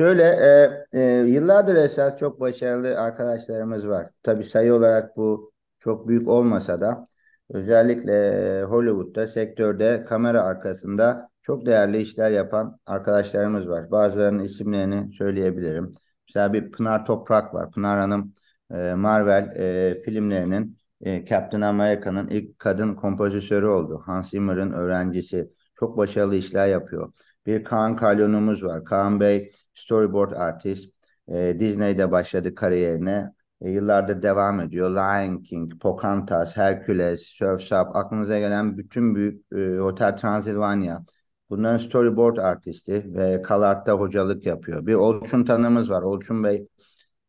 Şöyle 0.00 0.22
e, 0.22 1.00
e, 1.00 1.02
yıllardır 1.26 1.74
esas 1.74 2.18
çok 2.18 2.40
başarılı 2.40 3.00
arkadaşlarımız 3.00 3.88
var. 3.88 4.06
Tabii 4.22 4.44
sayı 4.44 4.74
olarak 4.74 5.16
bu 5.16 5.52
çok 5.80 6.08
büyük 6.08 6.28
olmasa 6.28 6.80
da 6.80 7.06
Özellikle 7.52 8.62
Hollywood'da, 8.62 9.26
sektörde, 9.26 10.04
kamera 10.08 10.42
arkasında 10.42 11.28
çok 11.42 11.66
değerli 11.66 12.02
işler 12.02 12.30
yapan 12.30 12.78
arkadaşlarımız 12.86 13.68
var. 13.68 13.90
Bazılarının 13.90 14.44
isimlerini 14.44 15.12
söyleyebilirim. 15.12 15.92
Mesela 16.34 16.52
bir 16.52 16.70
Pınar 16.72 17.06
Toprak 17.06 17.54
var. 17.54 17.70
Pınar 17.70 17.98
Hanım 17.98 18.34
e, 18.74 18.94
Marvel 18.94 19.52
e, 19.56 20.02
filmlerinin 20.04 20.78
e, 21.00 21.24
Captain 21.24 21.60
America'nın 21.60 22.28
ilk 22.28 22.58
kadın 22.58 22.94
kompozitörü 22.94 23.66
oldu. 23.66 24.02
Hans 24.06 24.30
Zimmer'ın 24.30 24.72
öğrencisi. 24.72 25.50
Çok 25.74 25.96
başarılı 25.96 26.36
işler 26.36 26.66
yapıyor. 26.68 27.12
Bir 27.46 27.64
Kaan 27.64 27.96
Kalyon'umuz 27.96 28.64
var. 28.64 28.84
Kaan 28.84 29.20
Bey 29.20 29.52
storyboard 29.74 30.32
artist. 30.32 30.92
E, 31.28 31.56
Disney'de 31.60 32.10
başladı 32.12 32.54
kariyerine. 32.54 33.32
E, 33.60 33.70
yıllardır 33.70 34.22
devam 34.22 34.60
ediyor. 34.60 34.90
Lion 34.90 35.38
King, 35.42 35.80
Pocahontas, 35.80 36.56
Hercules, 36.56 37.22
Surf's 37.26 37.72
Up, 37.72 37.96
aklınıza 37.96 38.38
gelen 38.38 38.78
bütün 38.78 39.14
büyük 39.14 39.52
e, 39.52 39.78
Hotel 39.78 40.16
Transylvania. 40.16 41.02
Bunların 41.52 41.78
storyboard 41.78 42.36
artisti 42.36 43.04
ve 43.14 43.42
Kalart'ta 43.42 43.92
hocalık 43.92 44.46
yapıyor. 44.46 44.86
Bir 44.86 44.94
Olçun 44.94 45.44
tanımız 45.44 45.90
var. 45.90 46.02
Olçun 46.02 46.44
Bey 46.44 46.68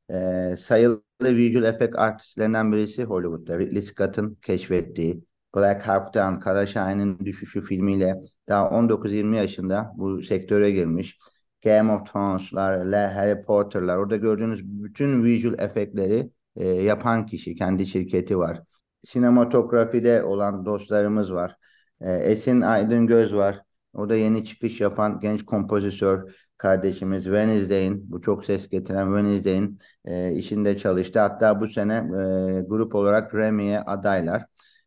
e, 0.10 0.56
sayılı 0.60 1.02
visual 1.22 1.64
effect 1.64 1.96
artistlerinden 1.96 2.72
birisi 2.72 3.04
Hollywood'da. 3.04 3.60
Ridley 3.60 3.82
Scott'ın 3.82 4.36
keşfettiği 4.42 5.24
Black 5.56 5.88
Hawk 5.88 6.14
Down, 6.14 6.40
Kara 6.40 6.68
Şahin'in 6.68 7.20
düşüşü 7.20 7.62
filmiyle 7.62 8.22
daha 8.50 8.70
19-20 8.70 9.36
yaşında 9.36 9.94
bu 9.96 10.24
sektöre 10.24 10.72
girmiş. 10.72 11.18
Game 11.64 11.94
of 11.94 12.14
Thrones'lar, 12.14 12.94
Harry 13.14 13.42
Potter'lar 13.42 13.98
orada 13.98 14.16
gördüğünüz 14.16 14.64
bütün 14.66 15.24
visual 15.24 15.60
efektleri 15.60 16.30
e, 16.56 16.68
yapan 16.68 17.26
kişi, 17.26 17.56
kendi 17.56 17.88
şirketi 17.88 18.38
var. 18.38 18.62
Sinematografide 19.06 20.24
olan 20.24 20.66
dostlarımız 20.66 21.34
var. 21.34 21.58
E, 22.02 22.12
Esin 22.14 22.62
Aydın 22.62 23.08
Göz 23.08 23.34
var. 23.36 23.64
O 23.94 24.10
da 24.10 24.16
yeni 24.16 24.46
çıkış 24.46 24.82
yapan 24.82 25.20
genç 25.20 25.46
kompozitör 25.46 26.36
kardeşimiz 26.58 27.24
Wednesday'in, 27.24 28.12
bu 28.12 28.22
çok 28.22 28.46
ses 28.46 28.70
getiren 28.70 29.06
Wednesday'in 29.06 29.80
e, 30.06 30.32
işinde 30.34 30.78
çalıştı. 30.78 31.20
Hatta 31.20 31.62
bu 31.62 31.68
sene 31.68 31.94
e, 31.96 32.62
grup 32.62 32.96
olarak 32.96 33.32
Grammy'ye 33.32 33.80
adaylar. 33.82 34.46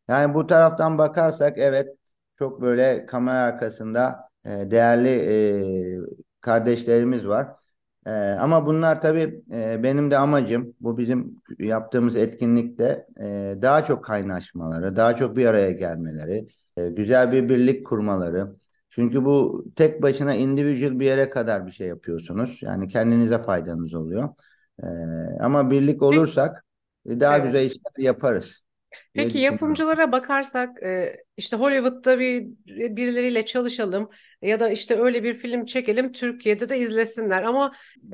Yani 0.08 0.34
bu 0.34 0.46
taraftan 0.46 0.98
bakarsak 0.98 1.58
evet 1.58 1.88
çok 2.38 2.60
böyle 2.62 3.06
kamera 3.06 3.38
arkasında 3.42 4.16
e, 4.44 4.50
değerli 4.50 5.08
e, 5.08 6.00
kardeşlerimiz 6.40 7.26
var. 7.28 7.48
E, 8.06 8.10
ama 8.12 8.66
bunlar 8.66 9.00
tabii 9.00 9.42
e, 9.52 9.82
benim 9.82 10.10
de 10.10 10.18
amacım 10.18 10.74
bu 10.80 10.98
bizim 10.98 11.42
yaptığımız 11.58 12.16
etkinlikte 12.16 13.06
e, 13.20 13.54
daha 13.62 13.84
çok 13.84 14.04
kaynaşmaları, 14.04 14.96
daha 14.96 15.16
çok 15.16 15.36
bir 15.36 15.46
araya 15.46 15.70
gelmeleri, 15.72 16.48
e, 16.76 16.88
güzel 16.88 17.32
bir 17.32 17.48
birlik 17.48 17.86
kurmaları. 17.86 18.56
Çünkü 18.96 19.24
bu 19.24 19.64
tek 19.76 20.02
başına 20.02 20.34
individual 20.34 21.00
bir 21.00 21.06
yere 21.06 21.30
kadar 21.30 21.66
bir 21.66 21.72
şey 21.72 21.86
yapıyorsunuz. 21.88 22.58
Yani 22.62 22.88
kendinize 22.88 23.42
faydanız 23.42 23.94
oluyor. 23.94 24.28
E, 24.82 24.86
ama 25.40 25.70
birlik 25.70 26.02
olursak 26.02 26.64
e, 27.06 27.20
daha 27.20 27.38
evet. 27.38 27.46
güzel 27.46 27.66
işler 27.66 27.92
yaparız. 27.98 28.62
Peki 29.14 29.38
yapımcılara 29.38 30.12
bakarsak 30.12 30.82
e, 30.82 31.16
işte 31.36 31.56
Hollywood'da 31.56 32.18
bir 32.18 32.46
birileriyle 32.66 33.44
çalışalım 33.44 34.10
ya 34.42 34.60
da 34.60 34.70
işte 34.70 35.00
öyle 35.00 35.22
bir 35.22 35.38
film 35.38 35.64
çekelim 35.64 36.12
Türkiye'de 36.12 36.68
de 36.68 36.78
izlesinler 36.78 37.42
ama 37.42 37.72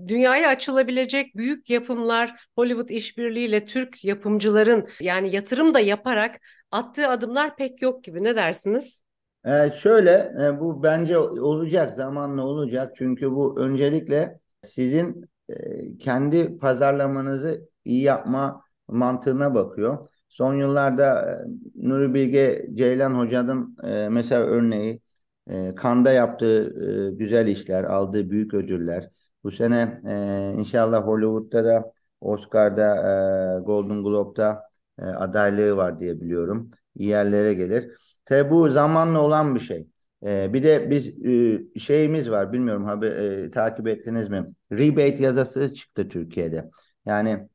dünyaya 0.08 0.48
açılabilecek 0.48 1.36
büyük 1.36 1.70
yapımlar 1.70 2.46
Hollywood 2.56 2.88
işbirliğiyle 2.88 3.66
Türk 3.66 4.04
yapımcıların 4.04 4.88
yani 5.00 5.34
yatırım 5.34 5.74
da 5.74 5.80
yaparak 5.80 6.40
attığı 6.70 7.08
adımlar 7.08 7.56
pek 7.56 7.82
yok 7.82 8.04
gibi 8.04 8.24
ne 8.24 8.36
dersiniz? 8.36 9.01
Ee, 9.46 9.70
şöyle 9.76 10.10
e, 10.46 10.60
bu 10.60 10.82
bence 10.82 11.18
olacak 11.18 11.94
zamanla 11.94 12.42
olacak 12.46 12.92
çünkü 12.96 13.30
bu 13.32 13.58
öncelikle 13.60 14.40
sizin 14.66 15.24
e, 15.48 15.98
kendi 15.98 16.58
pazarlamanızı 16.58 17.68
iyi 17.84 18.02
yapma 18.02 18.64
mantığına 18.88 19.54
bakıyor. 19.54 20.06
Son 20.28 20.54
yıllarda 20.54 21.32
e, 21.32 21.88
Nuri 21.88 22.14
Bilge 22.14 22.66
Ceylan 22.74 23.14
Hoca'nın 23.14 23.76
e, 23.84 24.08
mesela 24.08 24.42
örneği 24.44 25.00
e, 25.50 25.74
Kanda 25.74 26.12
yaptığı 26.12 26.64
e, 27.12 27.14
güzel 27.14 27.46
işler, 27.46 27.84
aldığı 27.84 28.30
büyük 28.30 28.54
ödüller. 28.54 29.10
Bu 29.44 29.50
sene 29.50 30.00
e, 30.08 30.54
inşallah 30.58 31.06
Hollywood'da 31.06 31.64
da 31.64 31.92
Oscar'da, 32.20 32.96
e, 33.58 33.60
Golden 33.60 34.02
Globe'da 34.02 34.62
e, 34.98 35.02
adaylığı 35.04 35.76
var 35.76 36.00
diye 36.00 36.20
biliyorum. 36.20 36.70
İyi 36.96 37.08
yerlere 37.08 37.54
gelir. 37.54 37.90
Tabi 38.32 38.50
bu 38.50 38.70
zamanla 38.70 39.20
olan 39.20 39.54
bir 39.54 39.60
şey. 39.60 39.86
E, 40.26 40.52
bir 40.52 40.62
de 40.62 40.90
biz 40.90 41.26
e, 41.26 41.78
şeyimiz 41.78 42.30
var 42.30 42.52
bilmiyorum 42.52 42.84
haber 42.84 43.12
e, 43.12 43.50
takip 43.50 43.88
ettiniz 43.88 44.28
mi? 44.28 44.46
Rebate 44.72 45.22
yazısı 45.22 45.74
çıktı 45.74 46.08
Türkiye'de. 46.08 46.70
Yani 47.06 47.48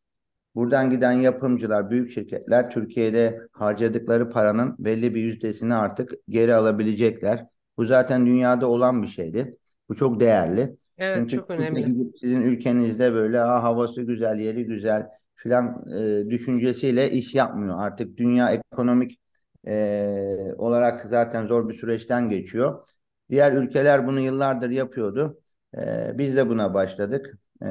Buradan 0.55 0.89
giden 0.89 1.11
yapımcılar, 1.11 1.89
büyük 1.89 2.11
şirketler 2.11 2.69
Türkiye'de 2.69 3.41
harcadıkları 3.51 4.29
paranın 4.29 4.75
belli 4.79 5.15
bir 5.15 5.21
yüzdesini 5.21 5.73
artık 5.73 6.11
geri 6.29 6.53
alabilecekler. 6.53 7.45
Bu 7.77 7.85
zaten 7.85 8.25
dünyada 8.25 8.67
olan 8.67 9.03
bir 9.03 9.07
şeydi. 9.07 9.57
Bu 9.89 9.95
çok 9.95 10.19
değerli. 10.19 10.75
Evet 10.97 11.17
Çünkü 11.17 11.35
çok 11.35 11.49
önemli. 11.49 11.85
Gidip 11.85 12.17
sizin 12.19 12.41
ülkenizde 12.41 13.13
böyle 13.13 13.37
ha, 13.39 13.63
havası 13.63 14.01
güzel, 14.01 14.39
yeri 14.39 14.65
güzel 14.65 15.07
filan 15.35 15.85
e, 15.99 16.29
düşüncesiyle 16.29 17.11
iş 17.11 17.35
yapmıyor. 17.35 17.75
Artık 17.79 18.17
dünya 18.17 18.49
ekonomik 18.49 19.19
e, 19.67 20.53
olarak 20.57 21.05
zaten 21.09 21.47
zor 21.47 21.69
bir 21.69 21.73
süreçten 21.73 22.29
geçiyor. 22.29 22.87
Diğer 23.29 23.53
ülkeler 23.53 24.07
bunu 24.07 24.19
yıllardır 24.19 24.69
yapıyordu. 24.69 25.39
E, 25.77 26.11
biz 26.17 26.37
de 26.37 26.49
buna 26.49 26.73
başladık 26.73 27.37
e, 27.61 27.65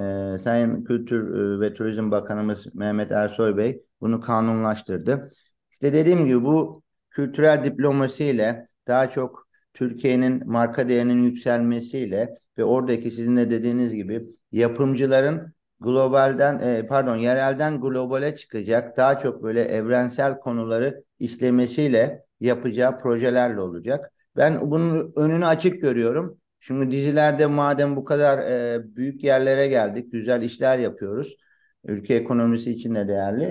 Sayın 0.45 0.85
Kültür 0.85 1.61
ve 1.61 1.75
Turizm 1.75 2.11
Bakanımız 2.11 2.75
Mehmet 2.75 3.13
Ersoy 3.13 3.57
Bey 3.57 3.83
bunu 4.01 4.21
kanunlaştırdı. 4.21 5.27
İşte 5.71 5.93
dediğim 5.93 6.27
gibi 6.27 6.45
bu 6.45 6.83
kültürel 7.11 7.65
diplomasiyle 7.65 8.67
daha 8.87 9.11
çok 9.11 9.47
Türkiye'nin 9.75 10.49
marka 10.51 10.89
değerinin 10.89 11.25
yükselmesiyle 11.25 12.35
ve 12.59 12.65
oradaki 12.65 13.11
sizin 13.11 13.37
de 13.37 13.51
dediğiniz 13.51 13.95
gibi 13.95 14.27
yapımcıların 14.53 15.53
globalden 15.81 16.87
pardon 16.87 17.17
yerelden 17.17 17.81
globale 17.81 18.37
çıkacak 18.37 18.97
daha 18.97 19.19
çok 19.19 19.43
böyle 19.43 19.61
evrensel 19.61 20.39
konuları 20.39 21.05
işlemesiyle 21.19 22.25
yapacağı 22.41 22.99
projelerle 22.99 23.61
olacak. 23.61 24.13
Ben 24.37 24.71
bunun 24.71 25.13
önünü 25.17 25.47
açık 25.47 25.83
görüyorum. 25.83 26.39
Şimdi 26.61 26.91
dizilerde 26.91 27.47
madem 27.47 27.97
bu 27.97 28.05
kadar 28.05 28.39
e, 28.39 28.81
büyük 28.97 29.25
yerlere 29.25 29.69
geldik, 29.69 30.13
güzel 30.13 30.43
işler 30.43 30.79
yapıyoruz. 30.79 31.37
Ülke 31.85 32.15
ekonomisi 32.15 32.71
için 32.71 32.95
de 32.95 33.09
değerli. 33.09 33.45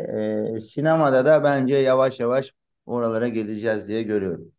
E, 0.58 0.62
sinemada 0.62 1.26
da 1.26 1.44
bence 1.44 1.76
yavaş 1.76 2.20
yavaş 2.20 2.52
oralara 2.86 3.28
geleceğiz 3.28 3.88
diye 3.88 4.04
görüyorum. 4.04 4.52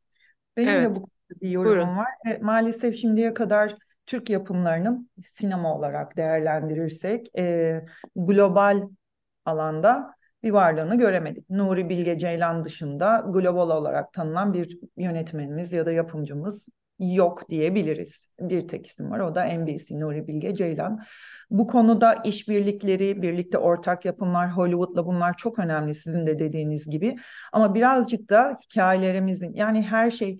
Benim 0.56 0.68
evet. 0.68 0.96
de 0.96 1.00
bu 1.00 1.08
bir 1.42 1.50
yorumum 1.50 1.76
Buyurun. 1.76 1.96
var. 1.96 2.06
E, 2.26 2.38
maalesef 2.38 2.96
şimdiye 2.96 3.34
kadar 3.34 3.76
Türk 4.06 4.30
yapımlarının 4.30 5.10
sinema 5.24 5.76
olarak 5.76 6.16
değerlendirirsek 6.16 7.38
e, 7.38 7.84
global 8.16 8.88
alanda 9.44 10.15
bir 10.46 10.50
varlığını 10.50 10.98
göremedik. 10.98 11.50
Nuri 11.50 11.88
Bilge 11.88 12.18
Ceylan 12.18 12.64
dışında 12.64 13.24
global 13.28 13.70
olarak 13.70 14.12
tanınan 14.12 14.54
bir 14.54 14.78
yönetmenimiz 14.96 15.72
ya 15.72 15.87
da 15.87 15.92
yapımcımız 15.92 16.66
yok 16.98 17.50
diyebiliriz. 17.50 18.28
Bir 18.40 18.68
tek 18.68 18.87
isim 18.87 19.11
var 19.11 19.18
o 19.20 19.35
da 19.35 19.44
NBC 19.44 20.00
Nuri 20.00 20.26
Bilge 20.26 20.54
Ceylan. 20.54 21.00
Bu 21.50 21.66
konuda 21.66 22.14
işbirlikleri, 22.14 23.22
birlikte 23.22 23.59
ortak 23.59 24.04
yapımlar 24.04 24.56
Hollywood'la 24.56 25.06
bunlar 25.06 25.37
çok 25.37 25.59
önemli 25.59 25.94
sizin 25.94 26.26
de 26.26 26.38
dediğiniz 26.38 26.90
gibi. 26.90 27.16
Ama 27.52 27.74
birazcık 27.74 28.30
da 28.30 28.56
hikayelerimizin 28.64 29.54
yani 29.54 29.82
her 29.82 30.11
şey 30.11 30.38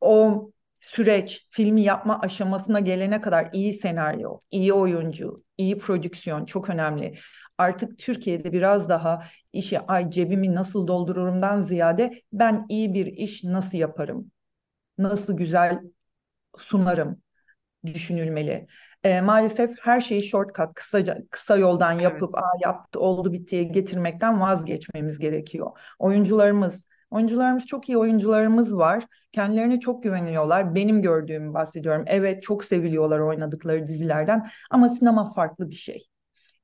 o 0.00 0.50
süreç 0.80 1.48
filmi 1.50 1.82
yapma 1.82 2.20
aşamasına 2.20 2.80
gelene 2.80 3.20
kadar 3.20 3.48
iyi 3.52 3.72
senaryo, 3.72 4.38
iyi 4.50 4.72
oyuncu, 4.72 5.44
iyi 5.58 5.78
prodüksiyon 5.78 6.44
çok 6.44 6.70
önemli. 6.70 7.18
Artık 7.58 7.98
Türkiye'de 7.98 8.52
biraz 8.52 8.88
daha 8.88 9.22
işi 9.52 9.80
ay 9.80 10.10
cebimi 10.10 10.54
nasıl 10.54 10.86
doldururumdan 10.86 11.62
ziyade 11.62 12.22
ben 12.32 12.66
iyi 12.68 12.94
bir 12.94 13.06
iş 13.06 13.44
nasıl 13.44 13.78
yaparım? 13.78 14.30
Nasıl 14.98 15.36
güzel 15.36 15.80
sunarım 16.58 17.22
düşünülmeli. 17.86 18.66
E, 19.04 19.20
maalesef 19.20 19.70
her 19.80 20.00
şeyi 20.00 20.22
shortcut, 20.22 20.74
kısaca, 20.74 21.18
kısa 21.30 21.56
yoldan 21.56 21.92
yapıp 21.92 22.30
evet. 22.34 22.44
Aa, 22.44 22.52
yaptı, 22.60 23.00
oldu 23.00 23.32
bittiye 23.32 23.64
getirmekten 23.64 24.40
vazgeçmemiz 24.40 25.18
gerekiyor. 25.18 25.70
Oyuncularımız, 25.98 26.86
oyuncularımız 27.10 27.66
çok 27.66 27.88
iyi 27.88 27.98
oyuncularımız 27.98 28.76
var. 28.76 29.04
Kendilerine 29.32 29.80
çok 29.80 30.02
güveniyorlar. 30.02 30.74
Benim 30.74 31.02
gördüğümü 31.02 31.54
bahsediyorum. 31.54 32.04
Evet 32.06 32.42
çok 32.42 32.64
seviliyorlar 32.64 33.18
oynadıkları 33.18 33.88
dizilerden 33.88 34.48
ama 34.70 34.88
sinema 34.88 35.32
farklı 35.32 35.70
bir 35.70 35.74
şey. 35.74 36.08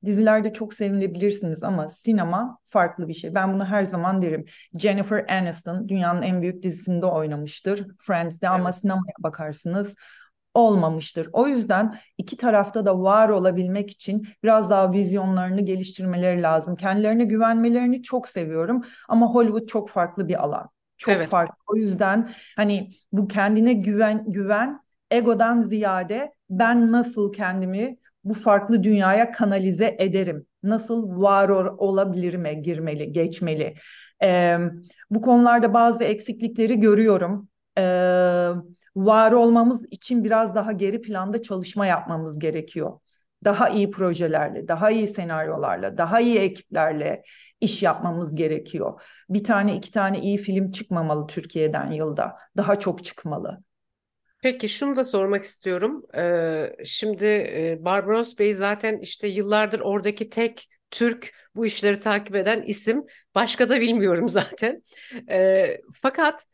Dizilerde 0.05 0.53
çok 0.53 0.73
sevilebilirsiniz 0.73 1.63
ama 1.63 1.89
sinema 1.89 2.57
farklı 2.67 3.07
bir 3.07 3.13
şey. 3.13 3.35
Ben 3.35 3.53
bunu 3.53 3.65
her 3.65 3.85
zaman 3.85 4.21
derim. 4.21 4.45
Jennifer 4.79 5.25
Aniston 5.29 5.89
dünyanın 5.89 6.21
en 6.21 6.41
büyük 6.41 6.63
dizisinde 6.63 7.05
oynamıştır. 7.05 7.87
Friends'de 7.99 8.47
evet. 8.47 8.59
ama 8.59 8.71
sinemaya 8.71 9.13
bakarsınız 9.19 9.95
olmamıştır. 10.53 11.29
O 11.33 11.47
yüzden 11.47 11.99
iki 12.17 12.37
tarafta 12.37 12.85
da 12.85 12.99
var 13.01 13.29
olabilmek 13.29 13.91
için 13.91 14.27
biraz 14.43 14.69
daha 14.69 14.91
vizyonlarını 14.91 15.61
geliştirmeleri 15.61 16.41
lazım. 16.41 16.75
Kendilerine 16.75 17.25
güvenmelerini 17.25 18.03
çok 18.03 18.27
seviyorum 18.27 18.81
ama 19.09 19.33
Hollywood 19.33 19.67
çok 19.67 19.89
farklı 19.89 20.27
bir 20.27 20.43
alan. 20.43 20.69
Çok 20.97 21.13
evet. 21.13 21.29
farklı. 21.29 21.55
O 21.67 21.75
yüzden 21.75 22.31
hani 22.55 22.91
bu 23.11 23.27
kendine 23.27 23.73
güven 23.73 24.23
güven 24.27 24.79
egodan 25.11 25.61
ziyade 25.61 26.33
ben 26.49 26.91
nasıl 26.91 27.33
kendimi 27.33 27.97
bu 28.25 28.33
farklı 28.33 28.83
dünyaya 28.83 29.31
kanalize 29.31 29.95
ederim? 29.99 30.45
Nasıl 30.63 31.21
var 31.21 31.49
olabilirime 31.77 32.53
girmeli, 32.53 33.11
geçmeli? 33.11 33.75
Ee, 34.23 34.57
bu 35.09 35.21
konularda 35.21 35.73
bazı 35.73 36.03
eksiklikleri 36.03 36.79
görüyorum. 36.79 37.49
Ee, 37.77 38.49
var 38.95 39.31
olmamız 39.31 39.85
için 39.91 40.23
biraz 40.23 40.55
daha 40.55 40.71
geri 40.71 41.01
planda 41.01 41.41
çalışma 41.41 41.85
yapmamız 41.85 42.39
gerekiyor. 42.39 42.99
Daha 43.43 43.69
iyi 43.69 43.91
projelerle, 43.91 44.67
daha 44.67 44.91
iyi 44.91 45.07
senaryolarla, 45.07 45.97
daha 45.97 46.19
iyi 46.19 46.39
ekiplerle 46.39 47.23
iş 47.61 47.83
yapmamız 47.83 48.35
gerekiyor. 48.35 49.01
Bir 49.29 49.43
tane 49.43 49.75
iki 49.75 49.91
tane 49.91 50.19
iyi 50.21 50.37
film 50.37 50.71
çıkmamalı 50.71 51.27
Türkiye'den 51.27 51.91
yılda. 51.91 52.35
Daha 52.57 52.79
çok 52.79 53.05
çıkmalı. 53.05 53.63
Peki 54.45 54.69
şunu 54.69 54.95
da 54.95 55.03
sormak 55.03 55.43
istiyorum. 55.43 56.03
Ee, 56.15 56.75
şimdi 56.85 57.25
e, 57.25 57.77
Barbaros 57.79 58.37
Bey 58.39 58.53
zaten 58.53 58.97
işte 59.01 59.27
yıllardır 59.27 59.79
oradaki 59.79 60.29
tek 60.29 60.69
Türk 60.91 61.33
bu 61.55 61.65
işleri 61.65 61.99
takip 61.99 62.35
eden 62.35 62.61
isim. 62.61 63.03
Başka 63.35 63.69
da 63.69 63.81
bilmiyorum 63.81 64.29
zaten. 64.39 64.81
Ee, 65.29 65.77
fakat 66.01 66.45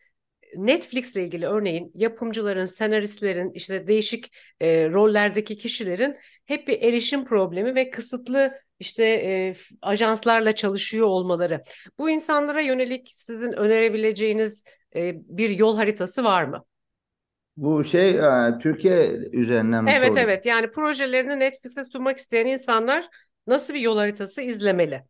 Netflix 0.55 1.15
ile 1.15 1.25
ilgili 1.25 1.47
örneğin 1.47 1.91
yapımcıların, 1.95 2.65
senaristlerin, 2.65 3.51
işte 3.53 3.87
değişik 3.87 4.31
e, 4.61 4.89
rollerdeki 4.89 5.57
kişilerin 5.57 6.17
hep 6.45 6.67
bir 6.67 6.81
erişim 6.81 7.25
problemi 7.25 7.75
ve 7.75 7.89
kısıtlı 7.89 8.53
işte 8.79 9.05
e, 9.05 9.55
ajanslarla 9.81 10.55
çalışıyor 10.55 11.07
olmaları. 11.07 11.63
Bu 11.99 12.09
insanlara 12.09 12.61
yönelik 12.61 13.11
sizin 13.15 13.51
önerebileceğiniz 13.53 14.63
e, 14.95 15.13
bir 15.15 15.49
yol 15.49 15.77
haritası 15.77 16.23
var 16.23 16.43
mı? 16.43 16.65
Bu 17.57 17.83
şey 17.83 18.09
e, 18.19 18.57
Türkiye 18.59 19.07
üzerinden 19.31 19.85
mi 19.85 19.95
Evet 19.95 19.95
sordun? 19.95 20.17
evet 20.17 20.45
yani 20.45 20.71
projelerini 20.71 21.39
Netflix'e 21.39 21.83
sunmak 21.83 22.17
isteyen 22.17 22.45
insanlar 22.45 23.09
nasıl 23.47 23.73
bir 23.73 23.79
yol 23.79 23.97
haritası 23.97 24.41
izlemeli? 24.41 25.05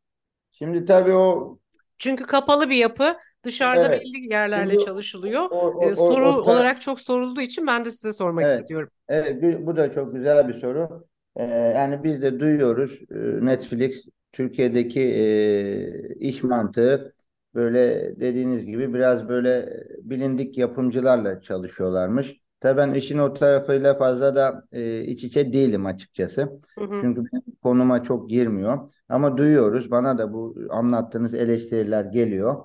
Şimdi 0.52 0.86
tabii 0.86 1.14
o 1.14 1.60
Çünkü 1.98 2.24
kapalı 2.26 2.70
bir 2.70 2.76
yapı 2.76 3.18
dışarıda 3.44 3.90
Evet. 3.90 3.92
belli 3.92 4.34
yerlerle 4.34 4.78
Şimdi 4.78 4.78
çalışılıyor. 4.78 5.50
o, 5.50 5.58
o, 5.58 5.96
o, 5.96 5.96
soru 5.96 6.30
o, 6.30 6.42
olarak 6.44 6.82
çok 6.82 7.00
sorulduğu 7.02 7.42
için 7.42 7.68
ben 7.68 7.86
de 7.86 7.92
size 7.92 8.14
sormak 8.14 8.48
Evet. 8.48 8.50
istiyorum. 8.50 8.90
Evet, 9.10 9.44
bu, 9.68 9.76
da 9.78 9.94
çok 9.94 10.14
güzel 10.16 10.48
bir 10.48 10.54
soru. 10.54 11.08
Ee, 11.36 11.44
yani 11.46 12.04
biz 12.04 12.22
de 12.22 12.40
duyuyoruz 12.40 13.00
e, 13.12 13.16
Netflix 13.46 14.06
Türkiye'deki 14.34 15.00
e, 15.02 16.16
iş 16.20 16.44
mantığı 16.44 17.14
böyle 17.56 18.14
dediğiniz 18.20 18.66
gibi 18.66 18.94
biraz 18.94 19.30
böyle 19.30 19.84
bilindik 20.04 20.58
yapımcılarla 20.58 21.42
çalışıyorlarmış. 21.42 22.42
Tabii 22.60 22.78
ben 22.78 22.94
işin 22.94 23.18
o 23.18 23.34
tarafıyla 23.34 23.98
fazla 23.98 24.36
da 24.36 24.64
e, 24.72 25.02
iç 25.04 25.24
içe 25.24 25.54
değilim 25.54 25.86
açıkçası. 25.86 26.42
Hı 26.78 26.86
hı. 26.86 26.98
Çünkü 27.02 27.22
benim 27.26 27.44
konuma 27.64 28.04
çok 28.04 28.30
girmiyor. 28.30 28.92
Ama 29.10 29.38
duyuyoruz. 29.38 29.92
Bana 29.92 30.18
da 30.18 30.34
bu 30.34 30.56
anlattığınız 30.70 31.34
eleştiriler 31.34 32.06
geliyor. 32.06 32.56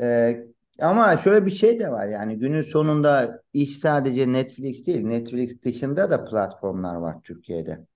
Ee, 0.00 0.46
ama 0.80 1.16
şöyle 1.16 1.46
bir 1.46 1.50
şey 1.50 1.80
de 1.80 1.90
var 1.90 2.08
yani 2.08 2.38
günün 2.38 2.62
sonunda 2.62 3.42
iş 3.52 3.78
sadece 3.78 4.32
Netflix 4.32 4.86
değil. 4.86 5.04
Netflix 5.04 5.62
dışında 5.62 6.10
da 6.10 6.24
platformlar 6.24 6.96
var 6.96 7.16
Türkiye'de. 7.24 7.86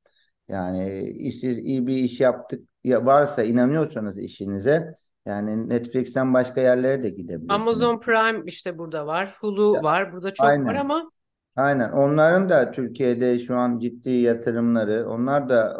Yani 0.49 1.33
siz 1.33 1.59
iyi 1.59 1.87
bir 1.87 1.97
iş 1.97 2.21
yaptık 2.21 2.69
ya 2.85 3.07
varsa 3.07 3.43
inanıyorsanız 3.45 4.19
işinize 4.19 4.93
yani 5.27 5.69
Netflix'ten 5.69 6.35
başka 6.35 6.61
yerlere 6.61 7.03
de 7.03 7.11
gidebilirsiniz. 7.11 7.51
Amazon 7.51 8.01
Prime 8.01 8.43
işte 8.47 8.79
burada 8.79 9.07
var. 9.07 9.37
Hulu 9.41 9.83
var. 9.83 10.13
Burada 10.13 10.35
çok 10.35 10.47
Aynen. 10.47 10.67
var 10.67 10.75
ama 10.75 11.11
Aynen. 11.57 11.91
Onların 11.91 12.49
da 12.49 12.71
Türkiye'de 12.71 13.39
şu 13.39 13.57
an 13.57 13.79
ciddi 13.79 14.11
yatırımları, 14.11 15.09
onlar 15.09 15.49
da 15.49 15.77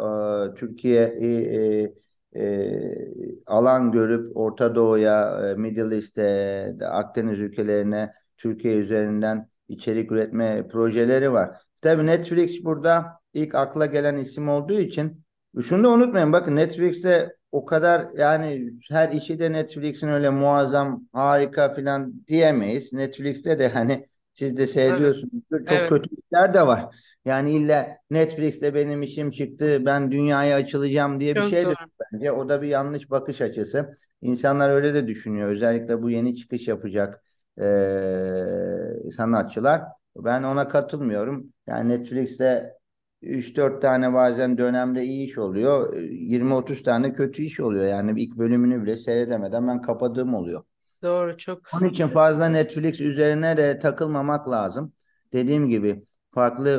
e, 0.51 0.55
Türkiye'yi 0.55 1.41
e, 1.41 1.93
e, 2.41 3.41
alan 3.45 3.91
görüp 3.91 4.37
Orta 4.37 4.75
Doğu'ya, 4.75 5.41
e, 5.49 5.55
Middle 5.55 5.95
East'e, 5.95 6.77
Akdeniz 6.85 7.39
ülkelerine 7.39 8.13
Türkiye 8.37 8.75
üzerinden 8.77 9.49
içerik 9.67 10.11
üretme 10.11 10.67
projeleri 10.67 11.31
var. 11.31 11.61
Tabii 11.81 12.05
Netflix 12.05 12.63
burada 12.63 13.05
ilk 13.33 13.55
akla 13.55 13.85
gelen 13.85 14.17
isim 14.17 14.49
olduğu 14.49 14.79
için 14.79 15.23
şunu 15.63 15.83
da 15.83 15.89
unutmayın 15.89 16.33
bakın 16.33 16.55
Netflix'te 16.55 17.35
o 17.51 17.65
kadar 17.65 18.07
yani 18.17 18.73
her 18.91 19.09
işi 19.11 19.39
de 19.39 19.51
Netflix'in 19.53 20.07
öyle 20.07 20.29
muazzam 20.29 21.07
harika 21.13 21.69
filan 21.73 22.25
diyemeyiz. 22.27 22.93
Netflix'te 22.93 23.59
de 23.59 23.67
hani 23.69 24.07
siz 24.33 24.57
de 24.57 24.67
seyrediyorsunuzdur. 24.67 25.65
Çok 25.65 25.87
Evet. 25.87 25.89
kötü 25.89 26.09
işler 26.15 26.53
de 26.53 26.67
var. 26.67 26.95
Yani 27.25 27.51
illa 27.51 27.97
Netflix'te 28.09 28.75
benim 28.75 29.01
işim 29.01 29.31
çıktı, 29.31 29.85
ben 29.85 30.11
dünyaya 30.11 30.55
açılacağım 30.57 31.19
diye 31.19 31.37
bir 31.37 31.43
çok 31.43 31.43
şey 31.43 31.69
de 31.69 31.73
bence. 32.13 32.31
O 32.31 32.49
da 32.49 32.61
bir 32.61 32.67
yanlış 32.67 33.09
bakış 33.09 33.41
açısı. 33.41 33.95
İnsanlar 34.21 34.69
öyle 34.69 34.93
de 34.93 35.07
düşünüyor. 35.07 35.49
Özellikle 35.51 36.01
bu 36.01 36.09
yeni 36.09 36.35
çıkış 36.35 36.67
yapacak 36.67 37.23
eee, 37.59 39.11
sanatçılar. 39.17 39.81
Ben 40.17 40.43
ona 40.43 40.67
katılmıyorum. 40.67 41.53
Yani 41.67 41.89
Netflix'te 41.89 42.76
3-4 43.21 43.81
tane 43.81 44.13
bazen 44.13 44.57
dönemde 44.57 45.03
iyi 45.03 45.27
iş 45.27 45.37
oluyor. 45.37 45.93
20-30 45.93 46.83
tane 46.83 47.13
kötü 47.13 47.43
iş 47.43 47.59
oluyor. 47.59 47.85
Yani 47.85 48.21
ilk 48.21 48.37
bölümünü 48.37 48.83
bile 48.83 48.97
seyredemeden 48.97 49.67
ben 49.67 49.81
kapadığım 49.81 50.33
oluyor. 50.33 50.63
Doğru 51.03 51.37
çok. 51.37 51.61
Onun 51.73 51.85
için 51.85 52.07
fazla 52.07 52.49
Netflix 52.49 53.01
üzerine 53.01 53.57
de 53.57 53.79
takılmamak 53.79 54.49
lazım. 54.49 54.93
Dediğim 55.33 55.69
gibi 55.69 56.05
farklı 56.31 56.69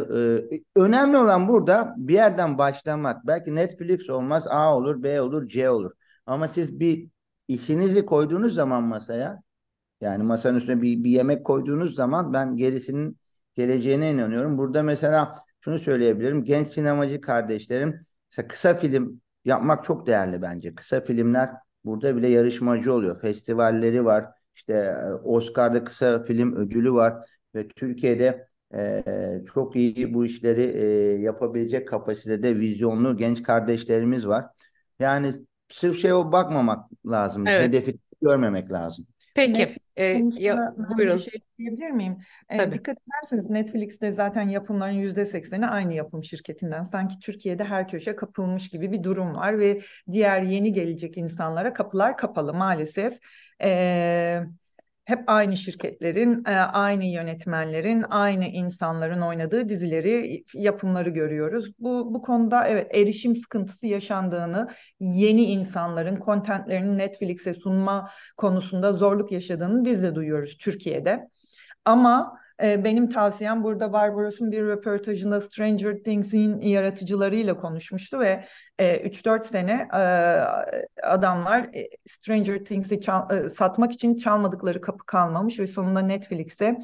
e, 0.54 0.80
önemli 0.80 1.16
olan 1.16 1.48
burada 1.48 1.94
bir 1.96 2.14
yerden 2.14 2.58
başlamak. 2.58 3.26
Belki 3.26 3.54
Netflix 3.54 4.10
olmaz 4.10 4.46
A 4.48 4.76
olur, 4.76 5.02
B 5.02 5.20
olur, 5.20 5.48
C 5.48 5.70
olur. 5.70 5.92
Ama 6.26 6.48
siz 6.48 6.80
bir 6.80 7.08
işinizi 7.48 8.06
koyduğunuz 8.06 8.54
zaman 8.54 8.82
masaya 8.84 9.42
yani 10.00 10.22
masanın 10.22 10.58
üstüne 10.58 10.82
bir, 10.82 11.04
bir 11.04 11.10
yemek 11.10 11.46
koyduğunuz 11.46 11.94
zaman 11.94 12.32
ben 12.32 12.56
gerisinin 12.56 13.18
geleceğine 13.54 14.10
inanıyorum. 14.10 14.58
Burada 14.58 14.82
mesela 14.82 15.34
şunu 15.68 15.78
söyleyebilirim. 15.78 16.44
Genç 16.44 16.72
sinemacı 16.72 17.20
kardeşlerim 17.20 18.06
mesela 18.30 18.48
kısa 18.48 18.74
film 18.74 19.20
yapmak 19.44 19.84
çok 19.84 20.06
değerli 20.06 20.42
bence. 20.42 20.74
Kısa 20.74 21.00
filmler 21.00 21.50
burada 21.84 22.16
bile 22.16 22.28
yarışmacı 22.28 22.92
oluyor. 22.92 23.20
Festivalleri 23.20 24.04
var. 24.04 24.26
İşte 24.54 24.72
e, 24.72 25.12
Oscar'da 25.12 25.84
kısa 25.84 26.22
film 26.22 26.56
ödülü 26.56 26.92
var 26.92 27.26
ve 27.54 27.68
Türkiye'de 27.68 28.48
e, 28.74 29.04
çok 29.54 29.76
iyi 29.76 30.14
bu 30.14 30.24
işleri 30.24 30.62
e, 30.62 30.84
yapabilecek 31.20 31.88
kapasitede 31.88 32.56
vizyonlu 32.56 33.16
genç 33.16 33.42
kardeşlerimiz 33.42 34.26
var. 34.26 34.46
Yani 34.98 35.34
sırf 35.68 35.98
şey 35.98 36.12
o 36.12 36.32
bakmamak 36.32 36.90
lazım. 37.06 37.46
Evet. 37.46 37.68
Hedefi 37.68 37.98
görmemek 38.22 38.72
lazım. 38.72 39.06
Peki. 39.34 39.60
Netflix 39.60 39.78
e, 39.96 40.04
ya, 40.38 40.56
hani 40.56 40.98
bir 40.98 40.98
buyurun. 40.98 41.16
şey 41.16 41.40
diyebilir 41.58 41.90
miyim? 41.90 42.18
Tabii. 42.48 42.72
dikkat 42.72 42.96
ederseniz 43.08 43.50
Netflix'te 43.50 44.12
zaten 44.12 44.48
yapımların 44.48 44.92
yüzde 44.92 45.26
sekseni 45.26 45.66
aynı 45.66 45.94
yapım 45.94 46.24
şirketinden. 46.24 46.84
Sanki 46.84 47.18
Türkiye'de 47.18 47.64
her 47.64 47.88
köşe 47.88 48.16
kapılmış 48.16 48.68
gibi 48.68 48.92
bir 48.92 49.02
durum 49.02 49.34
var 49.36 49.58
ve 49.58 49.80
diğer 50.12 50.42
yeni 50.42 50.72
gelecek 50.72 51.16
insanlara 51.16 51.72
kapılar 51.72 52.16
kapalı 52.16 52.54
maalesef. 52.54 53.18
Ee, 53.62 54.42
hep 55.08 55.24
aynı 55.26 55.56
şirketlerin, 55.56 56.44
e, 56.46 56.54
aynı 56.56 57.04
yönetmenlerin, 57.04 58.04
aynı 58.10 58.44
insanların 58.44 59.20
oynadığı 59.20 59.68
dizileri, 59.68 60.44
yapımları 60.54 61.10
görüyoruz. 61.10 61.72
Bu 61.78 62.14
bu 62.14 62.22
konuda 62.22 62.68
evet 62.68 62.94
erişim 62.94 63.36
sıkıntısı 63.36 63.86
yaşandığını, 63.86 64.68
yeni 65.00 65.44
insanların 65.44 66.16
kontentlerini 66.16 66.98
Netflix'e 66.98 67.54
sunma 67.54 68.10
konusunda 68.36 68.92
zorluk 68.92 69.32
yaşadığını 69.32 69.84
biz 69.84 70.02
de 70.02 70.14
duyuyoruz 70.14 70.58
Türkiye'de. 70.58 71.28
Ama 71.84 72.38
e, 72.62 72.84
benim 72.84 73.08
tavsiyem 73.08 73.62
burada 73.64 73.92
Barbaros'un 73.92 74.52
bir 74.52 74.62
röportajında 74.62 75.40
Stranger 75.40 75.94
Things'in 76.04 76.60
yaratıcılarıyla 76.60 77.56
konuşmuştu 77.56 78.20
ve 78.20 78.44
e, 78.78 78.96
3-4 79.00 79.44
sene 79.46 79.88
e, 79.94 79.98
adamlar 81.02 81.60
e, 81.74 81.88
Stranger 82.06 82.64
Things'i 82.64 83.00
çal- 83.00 83.30
e, 83.46 83.48
satmak 83.48 83.92
için 83.92 84.16
çalmadıkları 84.16 84.80
kapı 84.80 85.06
kalmamış 85.06 85.60
ve 85.60 85.66
sonunda 85.66 86.00
Netflix'e 86.00 86.76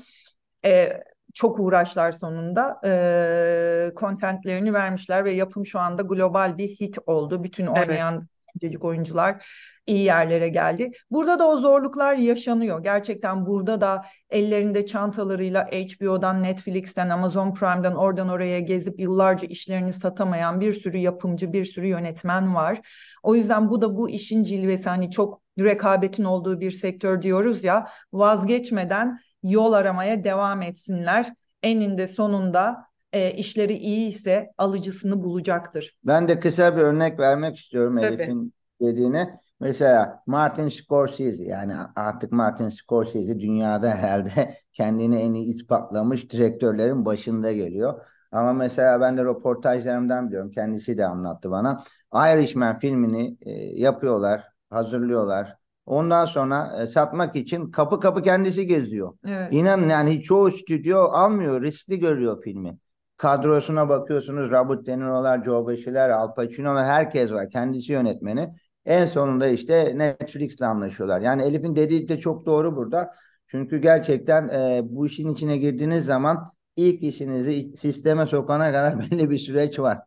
e, 0.64 1.00
çok 1.34 1.60
uğraşlar 1.60 2.12
sonunda 2.12 2.80
e, 2.84 3.92
contentlerini 3.96 4.74
vermişler 4.74 5.24
ve 5.24 5.32
yapım 5.32 5.66
şu 5.66 5.78
anda 5.78 6.02
global 6.02 6.58
bir 6.58 6.68
hit 6.68 6.98
oldu. 7.06 7.44
Bütün 7.44 7.66
oynayan. 7.66 8.28
Gencecik 8.54 8.84
oyuncular 8.84 9.46
iyi 9.86 10.04
yerlere 10.04 10.48
geldi. 10.48 10.90
Burada 11.10 11.38
da 11.38 11.48
o 11.48 11.58
zorluklar 11.58 12.14
yaşanıyor. 12.14 12.82
Gerçekten 12.82 13.46
burada 13.46 13.80
da 13.80 14.04
ellerinde 14.30 14.86
çantalarıyla 14.86 15.66
HBO'dan, 15.66 16.42
Netflix'ten, 16.42 17.08
Amazon 17.08 17.54
Prime'dan 17.54 17.94
oradan 17.94 18.28
oraya 18.28 18.60
gezip 18.60 19.00
yıllarca 19.00 19.48
işlerini 19.48 19.92
satamayan 19.92 20.60
bir 20.60 20.72
sürü 20.72 20.96
yapımcı, 20.96 21.52
bir 21.52 21.64
sürü 21.64 21.86
yönetmen 21.86 22.54
var. 22.54 22.80
O 23.22 23.34
yüzden 23.34 23.70
bu 23.70 23.82
da 23.82 23.96
bu 23.96 24.10
işin 24.10 24.44
cilvesi. 24.44 24.88
Hani 24.88 25.10
çok 25.10 25.42
rekabetin 25.58 26.24
olduğu 26.24 26.60
bir 26.60 26.70
sektör 26.70 27.22
diyoruz 27.22 27.64
ya 27.64 27.88
vazgeçmeden 28.12 29.20
yol 29.42 29.72
aramaya 29.72 30.24
devam 30.24 30.62
etsinler. 30.62 31.32
Eninde 31.62 32.06
sonunda 32.06 32.86
e, 33.14 33.32
işleri 33.32 33.74
iyi 33.74 34.08
ise 34.08 34.50
alıcısını 34.58 35.24
bulacaktır. 35.24 35.98
Ben 36.04 36.28
de 36.28 36.40
kısa 36.40 36.76
bir 36.76 36.82
örnek 36.82 37.18
vermek 37.18 37.56
istiyorum 37.56 37.98
Elif'in 37.98 38.54
dediğine. 38.80 39.40
Mesela 39.60 40.22
Martin 40.26 40.68
Scorsese 40.68 41.44
yani 41.44 41.72
artık 41.96 42.32
Martin 42.32 42.68
Scorsese 42.68 43.40
dünyada 43.40 43.90
herhalde 43.90 44.56
kendini 44.72 45.16
en 45.16 45.34
iyi 45.34 45.54
ispatlamış 45.54 46.30
direktörlerin 46.30 47.04
başında 47.04 47.52
geliyor. 47.52 48.00
Ama 48.32 48.52
mesela 48.52 49.00
ben 49.00 49.16
de 49.16 49.24
röportajlarımdan 49.24 50.28
biliyorum. 50.28 50.50
Kendisi 50.50 50.98
de 50.98 51.06
anlattı 51.06 51.50
bana. 51.50 51.84
Irishman 52.14 52.78
filmini 52.78 53.36
e, 53.40 53.50
yapıyorlar, 53.80 54.44
hazırlıyorlar. 54.70 55.56
Ondan 55.86 56.26
sonra 56.26 56.76
e, 56.82 56.86
satmak 56.86 57.36
için 57.36 57.70
kapı 57.70 58.00
kapı 58.00 58.22
kendisi 58.22 58.66
geziyor. 58.66 59.14
Evet. 59.26 59.52
İnanın 59.52 59.88
yani 59.88 60.22
çoğu 60.22 60.50
stüdyo 60.50 60.98
almıyor, 60.98 61.62
riskli 61.62 61.98
görüyor 61.98 62.42
filmi. 62.42 62.78
Kadrosuna 63.16 63.88
bakıyorsunuz 63.88 64.50
Robert 64.50 64.86
De 64.86 64.98
Niro'lar, 64.98 65.44
Joe 65.44 65.66
Pesci'ler, 65.66 66.10
Al 66.10 66.34
Pacino'lar 66.34 66.86
herkes 66.86 67.32
var. 67.32 67.50
Kendisi 67.50 67.92
yönetmeni. 67.92 68.50
En 68.84 69.04
sonunda 69.04 69.48
işte 69.48 69.98
Netflix'le 69.98 70.62
anlaşıyorlar. 70.62 71.20
Yani 71.20 71.42
Elif'in 71.42 71.76
dediği 71.76 72.08
de 72.08 72.20
çok 72.20 72.46
doğru 72.46 72.76
burada. 72.76 73.10
Çünkü 73.46 73.78
gerçekten 73.78 74.48
e, 74.48 74.80
bu 74.84 75.06
işin 75.06 75.28
içine 75.28 75.56
girdiğiniz 75.56 76.04
zaman 76.04 76.44
ilk 76.76 77.02
işinizi 77.02 77.76
sisteme 77.76 78.26
sokana 78.26 78.66
kadar 78.66 78.98
belli 79.10 79.30
bir 79.30 79.38
süreç 79.38 79.78
var. 79.78 79.98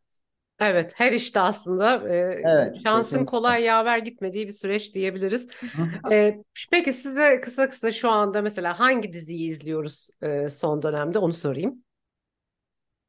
Evet, 0.59 0.93
her 0.95 1.11
işte 1.11 1.39
aslında 1.39 2.09
e, 2.09 2.15
evet, 2.45 2.75
şansın 2.83 3.01
kesinlikle. 3.01 3.25
kolay 3.25 3.63
yaver 3.63 3.97
gitmediği 3.97 4.47
bir 4.47 4.53
süreç 4.53 4.93
diyebiliriz. 4.93 5.47
e, 6.11 6.37
peki 6.71 6.93
size 6.93 7.41
kısa 7.41 7.69
kısa 7.69 7.91
şu 7.91 8.09
anda 8.09 8.41
mesela 8.41 8.79
hangi 8.79 9.13
diziyi 9.13 9.49
izliyoruz 9.49 10.09
e, 10.21 10.49
son 10.49 10.81
dönemde 10.81 11.19
onu 11.19 11.33
sorayım. 11.33 11.83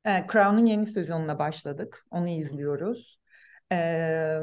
E, 0.09 0.27
Crown'un 0.33 0.67
yeni 0.67 0.87
sezonuna 0.87 1.39
başladık. 1.39 2.07
Onu 2.11 2.29
izliyoruz. 2.29 3.19
E, 3.73 4.39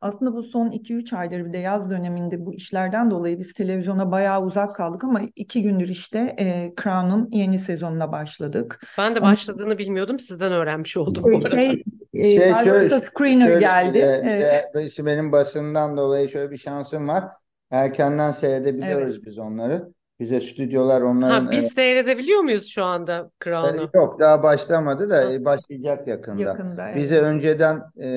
aslında 0.00 0.34
bu 0.34 0.42
son 0.42 0.70
2-3 0.70 1.16
aydır 1.16 1.44
bir 1.44 1.52
de 1.52 1.58
yaz 1.58 1.90
döneminde 1.90 2.46
bu 2.46 2.54
işlerden 2.54 3.10
dolayı 3.10 3.38
biz 3.38 3.54
televizyona 3.54 4.10
bayağı 4.10 4.42
uzak 4.42 4.76
kaldık 4.76 5.04
ama 5.04 5.20
iki 5.36 5.62
gündür 5.62 5.88
işte 5.88 6.34
e, 6.38 6.72
Crown'un 6.82 7.28
yeni 7.32 7.58
sezonuna 7.58 8.12
başladık. 8.12 8.80
Ben 8.98 9.14
de 9.14 9.22
başladığını 9.22 9.68
Onu... 9.68 9.78
bilmiyordum. 9.78 10.20
Sizden 10.20 10.52
öğrenmiş 10.52 10.96
oldum. 10.96 11.50
Şey, 11.50 11.82
e, 12.14 12.22
şey, 12.22 12.54
şöyle, 12.64 13.00
Screener 13.00 13.46
şöyle, 13.46 13.60
geldi. 13.60 13.98
E, 13.98 14.62
evet. 14.74 14.98
benim 14.98 15.32
basından 15.32 15.96
dolayı 15.96 16.28
şöyle 16.28 16.50
bir 16.50 16.58
şansım 16.58 17.08
var. 17.08 17.24
Erkenden 17.70 18.32
seyredebiliyoruz 18.32 19.14
evet. 19.14 19.26
biz 19.26 19.38
onları. 19.38 19.88
Bize 20.20 20.40
stüdyolar 20.40 21.00
onların... 21.00 21.44
Ha, 21.46 21.50
biz 21.50 21.64
e, 21.64 21.68
seyredebiliyor 21.68 22.40
muyuz 22.40 22.66
şu 22.66 22.84
anda 22.84 23.30
Crown'u? 23.44 23.82
E, 23.82 23.98
yok 23.98 24.20
daha 24.20 24.42
başlamadı 24.42 25.10
da 25.10 25.16
ha. 25.16 25.44
başlayacak 25.44 26.08
yakında. 26.08 26.42
yakında 26.42 26.88
evet. 26.88 26.96
Bize 26.96 27.20
önceden 27.20 27.82
e, 27.96 28.08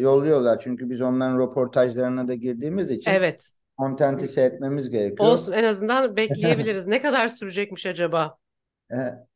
yolluyorlar 0.00 0.60
çünkü 0.60 0.90
biz 0.90 1.00
onların 1.00 1.38
röportajlarına 1.38 2.28
da 2.28 2.34
girdiğimiz 2.34 2.90
için 2.90 3.10
evet. 3.10 3.50
kontenti 3.76 4.28
seyretmemiz 4.28 4.90
gerekiyor. 4.90 5.28
Olsun 5.28 5.52
en 5.52 5.64
azından 5.64 6.16
bekleyebiliriz. 6.16 6.86
ne 6.86 7.02
kadar 7.02 7.28
sürecekmiş 7.28 7.86
acaba? 7.86 8.36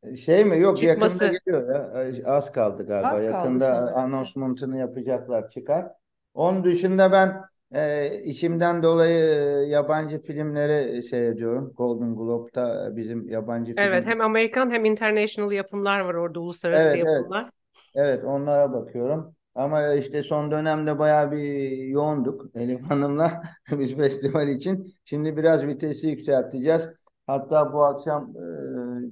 E, 0.02 0.16
şey 0.16 0.44
mi? 0.44 0.58
Yok 0.58 0.78
Çıkması. 0.78 1.24
yakında 1.24 1.38
geliyor 1.38 1.74
ya. 1.74 2.02
E, 2.02 2.24
az 2.24 2.52
kaldı 2.52 2.86
galiba. 2.86 3.08
Az 3.08 3.24
yakında 3.24 3.72
kaldı 3.72 3.90
anonsmentını 3.90 4.78
yapacaklar 4.78 5.50
çıkar. 5.50 5.86
Onun 6.34 6.64
dışında 6.64 7.12
ben 7.12 7.42
e, 7.74 8.10
işimden 8.24 8.82
dolayı 8.82 9.24
e, 9.24 9.66
yabancı 9.68 10.22
filmleri 10.22 11.02
seyrediyorum. 11.02 11.72
Golden 11.76 12.16
Globe'da 12.16 12.96
bizim 12.96 13.28
yabancı 13.28 13.74
film. 13.74 13.78
Evet 13.78 14.06
hem 14.06 14.20
Amerikan 14.20 14.70
hem 14.70 14.84
international 14.84 15.52
yapımlar 15.52 16.00
var 16.00 16.14
orada 16.14 16.40
uluslararası 16.40 16.86
evet, 16.86 17.06
yapımlar. 17.06 17.42
Evet. 17.42 17.52
evet 17.94 18.24
onlara 18.24 18.72
bakıyorum. 18.72 19.34
Ama 19.54 19.94
işte 19.94 20.22
son 20.22 20.50
dönemde 20.50 20.98
bayağı 20.98 21.32
bir 21.32 21.70
yoğunduk 21.86 22.46
Elif 22.54 22.90
Hanım'la 22.90 23.42
biz 23.70 23.96
festival 23.96 24.48
için. 24.48 24.94
Şimdi 25.04 25.36
biraz 25.36 25.66
vitesi 25.66 26.06
yükselteceğiz. 26.06 26.88
Hatta 27.32 27.72
bu 27.72 27.84
akşam 27.84 28.32
e, 28.36 28.44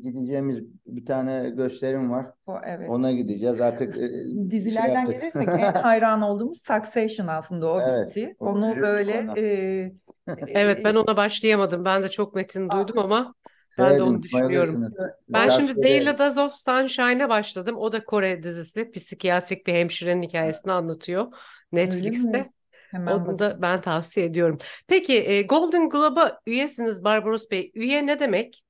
gideceğimiz 0.02 0.58
bir 0.86 1.06
tane 1.06 1.50
gösterim 1.50 2.10
var. 2.10 2.26
O, 2.46 2.54
evet. 2.64 2.90
Ona 2.90 3.12
gideceğiz 3.12 3.60
artık. 3.60 3.96
E, 3.96 3.98
şey 3.98 4.50
Dizilerden 4.50 5.06
şey 5.06 5.14
gelirsek 5.14 5.48
en 5.48 5.72
hayran 5.82 6.22
olduğumuz 6.22 6.58
Succession 6.58 7.26
aslında 7.26 7.72
o 7.72 7.80
evet, 7.80 8.08
bitti. 8.08 8.36
O 8.38 8.46
Onu 8.46 8.76
böyle 8.76 9.12
e, 9.36 9.92
Evet 10.48 10.84
ben 10.84 10.94
ona 10.94 11.16
başlayamadım. 11.16 11.84
Ben 11.84 12.02
de 12.02 12.08
çok 12.08 12.34
metin 12.34 12.70
duydum 12.70 12.98
ama 12.98 13.34
ben 13.78 13.96
de 13.96 14.02
onu 14.02 14.22
düşünüyorum. 14.22 14.82
Ben 15.28 15.44
Biraz 15.44 15.56
şimdi 15.56 15.82
Daily 15.82 16.18
Days 16.18 16.38
of 16.38 16.54
Sunshine'a 16.54 17.28
başladım. 17.28 17.76
O 17.76 17.92
da 17.92 18.04
Kore 18.04 18.42
dizisi. 18.42 18.90
Psikiyatrik 18.90 19.66
bir 19.66 19.74
hemşirenin 19.74 20.22
hikayesini 20.22 20.72
anlatıyor 20.72 21.26
Netflix'te. 21.72 22.50
Hemen 22.90 23.12
Onu 23.12 23.38
da 23.38 23.62
ben 23.62 23.80
tavsiye 23.80 24.26
ediyorum. 24.26 24.58
Peki 24.86 25.18
e, 25.18 25.42
Golden 25.42 25.90
Globe'a 25.90 26.40
üyesiniz 26.46 27.04
Barbaros 27.04 27.50
Bey. 27.50 27.70
Üye 27.74 28.06
ne 28.06 28.20
demek? 28.20 28.64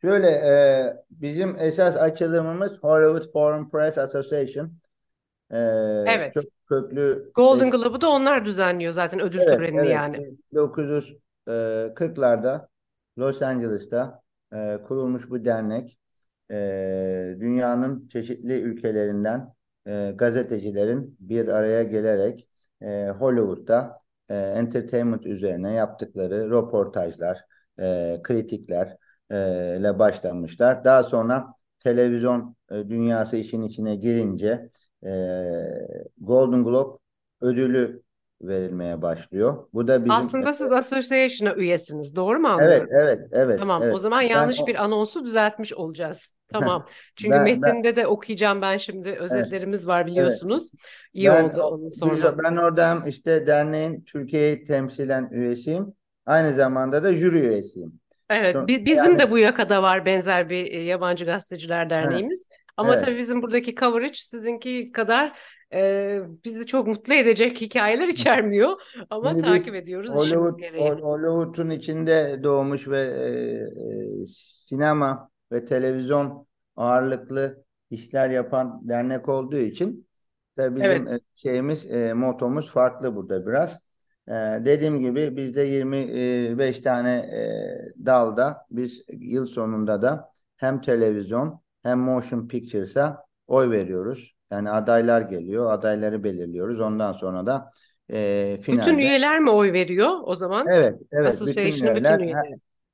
Şöyle 0.00 0.26
e, 0.26 0.52
bizim 1.10 1.56
esas 1.58 1.96
açılımımız 1.96 2.82
Hollywood 2.82 3.32
Foreign 3.32 3.68
Press 3.68 3.98
Association. 3.98 4.72
E, 5.50 5.58
evet. 6.06 6.34
Çok 6.34 6.44
köklü. 6.68 7.30
Golden 7.34 7.70
Globe'u 7.70 8.00
da 8.00 8.08
onlar 8.08 8.44
düzenliyor 8.44 8.92
zaten 8.92 9.20
ödül 9.20 9.38
evet, 9.38 9.48
törenini 9.48 9.80
evet. 9.80 9.90
yani. 9.90 10.36
1940'larda 10.52 12.56
e, 12.56 12.60
Los 13.18 13.42
Angeles'ta 13.42 14.22
e, 14.52 14.78
kurulmuş 14.88 15.30
bu 15.30 15.44
dernek 15.44 15.98
e, 16.50 16.56
dünyanın 17.40 18.08
çeşitli 18.08 18.60
ülkelerinden 18.60 19.54
e, 19.86 20.12
gazetecilerin 20.16 21.16
bir 21.20 21.48
araya 21.48 21.82
gelerek 21.82 22.48
e, 22.84 23.10
Hollywood'da 23.10 24.00
e, 24.28 24.34
entertainment 24.36 25.26
üzerine 25.26 25.72
yaptıkları 25.74 26.50
röportajlar, 26.50 27.38
e, 27.78 28.20
kritikler 28.22 28.96
e, 29.30 29.36
ile 29.80 29.98
başlamışlar. 29.98 30.84
Daha 30.84 31.02
sonra 31.02 31.54
televizyon 31.80 32.56
e, 32.70 32.74
dünyası 32.74 33.36
işin 33.36 33.62
içine 33.62 33.96
girince 33.96 34.70
e, 35.04 35.08
Golden 36.18 36.64
Globe 36.64 36.98
ödülü 37.40 38.02
verilmeye 38.42 39.02
başlıyor. 39.02 39.66
Bu 39.72 39.88
da 39.88 40.04
bizim 40.04 40.10
Aslında 40.10 40.52
siz 40.52 40.72
association'a 40.72 41.54
üyesiniz. 41.54 42.16
Doğru 42.16 42.38
mu 42.38 42.48
anlıyorum? 42.48 42.88
Evet, 42.90 43.18
evet, 43.18 43.28
evet. 43.32 43.58
Tamam. 43.58 43.82
Evet. 43.82 43.94
O 43.94 43.98
zaman 43.98 44.22
yanlış 44.22 44.60
ben, 44.60 44.66
bir 44.66 44.84
anonsu 44.84 45.24
düzeltmiş 45.24 45.74
olacağız. 45.74 46.30
Tamam. 46.52 46.86
Çünkü 47.16 47.32
ben, 47.32 47.44
metinde 47.44 47.84
ben, 47.84 47.96
de 47.96 48.06
okuyacağım 48.06 48.62
ben 48.62 48.76
şimdi 48.76 49.10
özetlerimiz 49.10 49.78
evet, 49.78 49.88
var 49.88 50.06
biliyorsunuz. 50.06 50.62
Evet. 50.62 50.84
İyi 51.12 51.28
ben, 51.28 51.44
oldu 51.44 51.62
onun 51.62 51.88
sonra. 51.88 52.38
Ben 52.38 52.56
orada 52.56 52.90
hem 52.90 53.06
işte 53.06 53.46
derneğin 53.46 54.04
Türkiye'yi 54.04 54.64
temsilen 54.64 55.28
üyesiyim. 55.32 55.94
Aynı 56.26 56.54
zamanda 56.54 57.04
da 57.04 57.14
jüri 57.14 57.38
üyesiyim. 57.38 58.00
Evet, 58.30 58.56
bizim 58.68 59.04
yani, 59.04 59.18
de 59.18 59.30
bu 59.30 59.38
yakada 59.38 59.82
var 59.82 60.06
benzer 60.06 60.50
bir 60.50 60.72
e, 60.72 60.82
yabancı 60.82 61.24
gazeteciler 61.24 61.90
derneğimiz. 61.90 62.46
Evet, 62.50 62.60
Ama 62.76 62.94
evet. 62.94 63.04
tabii 63.04 63.18
bizim 63.18 63.42
buradaki 63.42 63.74
coverage 63.74 64.14
sizinki 64.14 64.92
kadar 64.92 65.38
e, 65.74 66.20
bizi 66.44 66.66
çok 66.66 66.86
mutlu 66.86 67.14
edecek 67.14 67.60
hikayeler 67.60 68.08
içermiyor. 68.08 68.80
Ama 69.10 69.30
Şimdi 69.30 69.42
takip 69.42 69.74
ediyoruz 69.74 70.12
Hollywood, 70.14 70.60
Hollywood'un 71.00 71.70
içinde 71.70 72.40
doğmuş 72.42 72.88
ve 72.88 73.00
e, 73.00 73.30
e, 74.22 74.26
sinema 74.26 75.30
ve 75.52 75.64
televizyon 75.64 76.46
ağırlıklı 76.76 77.64
işler 77.90 78.30
yapan 78.30 78.88
dernek 78.88 79.28
olduğu 79.28 79.56
için 79.56 80.08
tabii 80.56 80.76
bizim 80.76 80.90
evet. 80.90 81.22
şeyimiz, 81.34 81.92
e, 81.92 82.14
motomuz 82.14 82.70
farklı 82.70 83.16
burada 83.16 83.46
biraz. 83.46 83.80
E, 84.28 84.32
dediğim 84.64 85.00
gibi 85.00 85.36
bizde 85.36 85.60
25 85.60 86.78
tane 86.78 87.10
e, 87.10 87.42
dalda 88.06 88.66
biz 88.70 89.02
yıl 89.08 89.46
sonunda 89.46 90.02
da 90.02 90.32
hem 90.56 90.80
televizyon 90.80 91.60
hem 91.82 91.98
motion 91.98 92.48
pictures'a 92.48 93.24
oy 93.46 93.70
veriyoruz. 93.70 94.33
Yani 94.54 94.70
adaylar 94.70 95.20
geliyor, 95.20 95.72
adayları 95.72 96.24
belirliyoruz. 96.24 96.80
Ondan 96.80 97.12
sonra 97.12 97.46
da 97.46 97.70
e, 98.10 98.58
finalde... 98.62 98.82
Bütün 98.82 98.98
üyeler 98.98 99.40
mi 99.40 99.50
oy 99.50 99.72
veriyor 99.72 100.10
o 100.24 100.34
zaman? 100.34 100.66
Evet, 100.70 100.98
evet. 101.12 101.40
Bütün 101.40 101.46
üyeler, 101.46 101.96
bütün 101.96 102.18
üyeler, 102.18 102.34
her, 102.34 102.48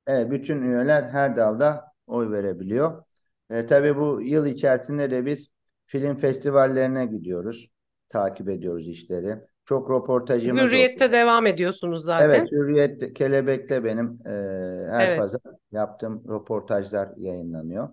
evet, 0.06 0.30
bütün 0.30 0.62
üyeler 0.62 1.02
her 1.02 1.36
dalda 1.36 1.84
oy 2.06 2.30
verebiliyor. 2.30 3.02
E, 3.50 3.66
tabii 3.66 3.96
bu 3.96 4.22
yıl 4.22 4.46
içerisinde 4.46 5.10
de 5.10 5.26
biz 5.26 5.48
film 5.86 6.16
festivallerine 6.16 7.06
gidiyoruz. 7.06 7.68
Takip 8.08 8.48
ediyoruz 8.48 8.88
işleri. 8.88 9.36
Çok 9.64 9.90
röportajımız 9.90 10.62
Hürriyet'te 10.62 11.04
oluyor. 11.04 11.20
devam 11.20 11.46
ediyorsunuz 11.46 12.04
zaten. 12.04 12.28
Evet, 12.28 12.52
Hürriyet 12.52 13.14
Kelebek'te 13.14 13.84
benim 13.84 14.18
e, 14.26 14.30
her 14.90 15.08
Evet. 15.08 15.18
pazar 15.18 15.40
yaptığım 15.72 16.22
röportajlar 16.28 17.08
yayınlanıyor. 17.16 17.88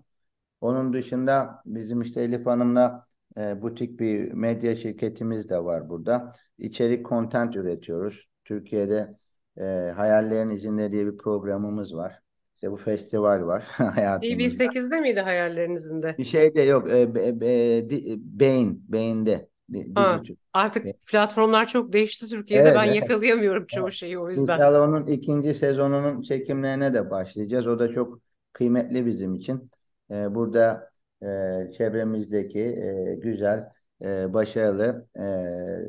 Onun 0.60 0.92
dışında 0.92 1.62
bizim 1.66 2.00
işte 2.00 2.20
Elif 2.22 2.46
Hanım'la 2.46 3.07
e, 3.38 3.62
butik 3.62 4.00
bir 4.00 4.32
medya 4.32 4.76
şirketimiz 4.76 5.48
de 5.48 5.64
var 5.64 5.88
burada. 5.88 6.32
İçerik 6.58 7.06
content 7.06 7.56
üretiyoruz. 7.56 8.28
Türkiye'de 8.44 9.16
e, 9.58 9.92
Hayallerin 9.96 10.50
İzinde 10.50 10.92
diye 10.92 11.06
bir 11.06 11.18
programımız 11.18 11.94
var. 11.94 12.20
İşte 12.54 12.70
bu 12.72 12.76
festival 12.76 13.46
var 13.46 13.62
hayatımızda. 13.76 14.28
TV8'de 14.28 15.00
miydi 15.00 15.20
hayallerinizin 15.20 16.02
de? 16.02 16.16
Bir 16.18 16.24
şey 16.24 16.54
de 16.54 16.62
yok. 16.62 16.90
E, 16.90 17.14
be, 17.14 17.40
be, 17.40 17.90
di- 17.90 18.16
Beyin, 18.40 18.84
Beyin'de. 18.88 19.48
Di- 19.72 19.86
Ha, 19.94 20.22
Digital. 20.22 20.36
artık 20.52 21.06
platformlar 21.06 21.66
çok 21.68 21.92
değişti 21.92 22.28
Türkiye'de. 22.28 22.62
Evet, 22.68 22.76
Ben 22.76 22.84
evet. 22.84 22.94
yakalayamıyorum 22.94 23.66
çoğu 23.68 23.82
Evet. 23.84 23.92
şeyi 23.92 24.18
o 24.18 24.30
yüzden. 24.30 24.54
İnşallah 24.54 24.88
onun 24.88 25.06
ikinci 25.06 25.54
sezonunun 25.54 26.22
çekimlerine 26.22 26.94
de 26.94 27.10
başlayacağız. 27.10 27.66
O 27.66 27.78
da 27.78 27.88
çok 27.92 28.20
kıymetli 28.52 29.06
bizim 29.06 29.34
için. 29.34 29.70
Ee, 30.10 30.34
burada 30.34 30.87
e, 31.22 31.70
çevremizdeki 31.78 32.60
e, 32.60 33.14
güzel, 33.22 33.68
e, 34.02 34.32
başarılı 34.34 35.08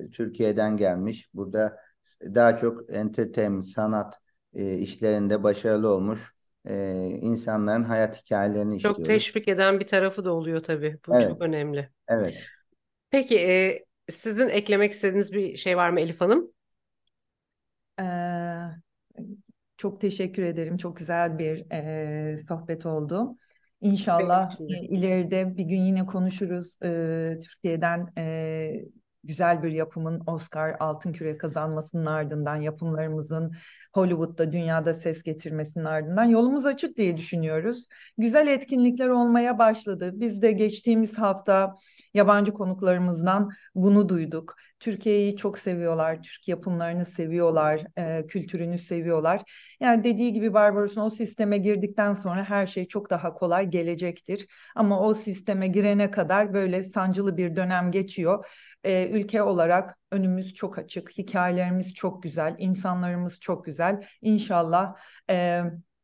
e, 0.07 0.11
Türkiye'den 0.11 0.77
gelmiş. 0.77 1.29
Burada 1.33 1.77
daha 2.21 2.57
çok 2.57 2.91
entertainment, 2.93 3.67
sanat 3.67 4.19
e, 4.53 4.77
işlerinde 4.77 5.43
başarılı 5.43 5.89
olmuş 5.89 6.33
e, 6.65 6.95
insanların 7.21 7.83
hayat 7.83 8.21
hikayelerini 8.23 8.75
Çok 8.77 9.05
işliyoruz. 9.05 9.05
teşvik 9.05 9.47
eden 9.47 9.79
bir 9.79 9.87
tarafı 9.87 10.25
da 10.25 10.33
oluyor 10.33 10.63
tabii. 10.63 10.99
Bu 11.07 11.17
Evet. 11.17 11.37
çok 11.37 11.41
önemli. 11.41 11.89
Evet. 12.07 12.51
Peki 13.09 13.39
e, 13.39 13.85
sizin 14.11 14.49
eklemek 14.49 14.91
istediğiniz 14.91 15.33
bir 15.33 15.55
şey 15.57 15.77
var 15.77 15.89
mı 15.89 15.99
Elif 15.99 16.21
Hanım? 16.21 16.51
Ee, 17.97 18.79
çok 19.77 20.01
teşekkür 20.01 20.43
ederim. 20.43 20.77
Çok 20.77 20.97
güzel 20.97 21.39
bir 21.39 21.71
e, 21.71 22.37
sohbet 22.47 22.85
oldu. 22.85 23.37
İnşallah 23.81 24.51
e, 24.61 24.79
ileride 24.79 25.57
bir 25.57 25.63
gün 25.63 25.81
yine 25.81 26.05
konuşuruz. 26.05 26.75
Ee, 26.83 27.39
Türkiye'den 27.41 28.13
e, 28.17 28.85
güzel 29.23 29.63
bir 29.63 29.71
yapımın 29.71 30.21
Oscar 30.27 30.75
Altın 30.79 31.13
Küre 31.13 31.37
kazanmasının 31.37 32.05
ardından 32.05 32.55
yapımlarımızın 32.55 33.51
Hollywood'da, 33.93 34.51
dünyada 34.53 34.93
ses 34.93 35.23
getirmesinin 35.23 35.85
ardından 35.85 36.23
yolumuz 36.23 36.65
açık 36.65 36.97
diye 36.97 37.17
düşünüyoruz. 37.17 37.87
Güzel 38.17 38.47
etkinlikler 38.47 39.07
olmaya 39.07 39.59
başladı. 39.59 40.11
Biz 40.13 40.41
de 40.41 40.51
geçtiğimiz 40.51 41.17
hafta 41.17 41.75
yabancı 42.13 42.53
konuklarımızdan 42.53 43.49
bunu 43.75 44.09
duyduk. 44.09 44.55
Türkiye'yi 44.79 45.37
çok 45.37 45.59
seviyorlar, 45.59 46.23
Türk 46.23 46.47
yapımlarını 46.47 47.05
seviyorlar, 47.05 47.83
e, 47.97 48.27
kültürünü 48.27 48.77
seviyorlar. 48.77 49.41
Yani 49.79 50.03
dediği 50.03 50.33
gibi 50.33 50.53
Barbaros'un 50.53 51.01
o 51.01 51.09
sisteme 51.09 51.57
girdikten 51.57 52.13
sonra 52.13 52.43
her 52.49 52.67
şey 52.67 52.87
çok 52.87 53.09
daha 53.09 53.33
kolay 53.33 53.69
gelecektir. 53.69 54.47
Ama 54.75 55.01
o 55.01 55.13
sisteme 55.13 55.67
girene 55.67 56.11
kadar 56.11 56.53
böyle 56.53 56.83
sancılı 56.83 57.37
bir 57.37 57.55
dönem 57.55 57.91
geçiyor. 57.91 58.45
E, 58.83 59.09
ülke 59.09 59.43
olarak 59.43 59.97
önümüz 60.11 60.53
çok 60.53 60.77
açık, 60.77 61.11
hikayelerimiz 61.17 61.93
çok 61.93 62.23
güzel, 62.23 62.55
insanlarımız 62.59 63.39
çok 63.39 63.65
güzel. 63.65 64.03
İnşallah 64.21 64.95
e, 65.29 65.61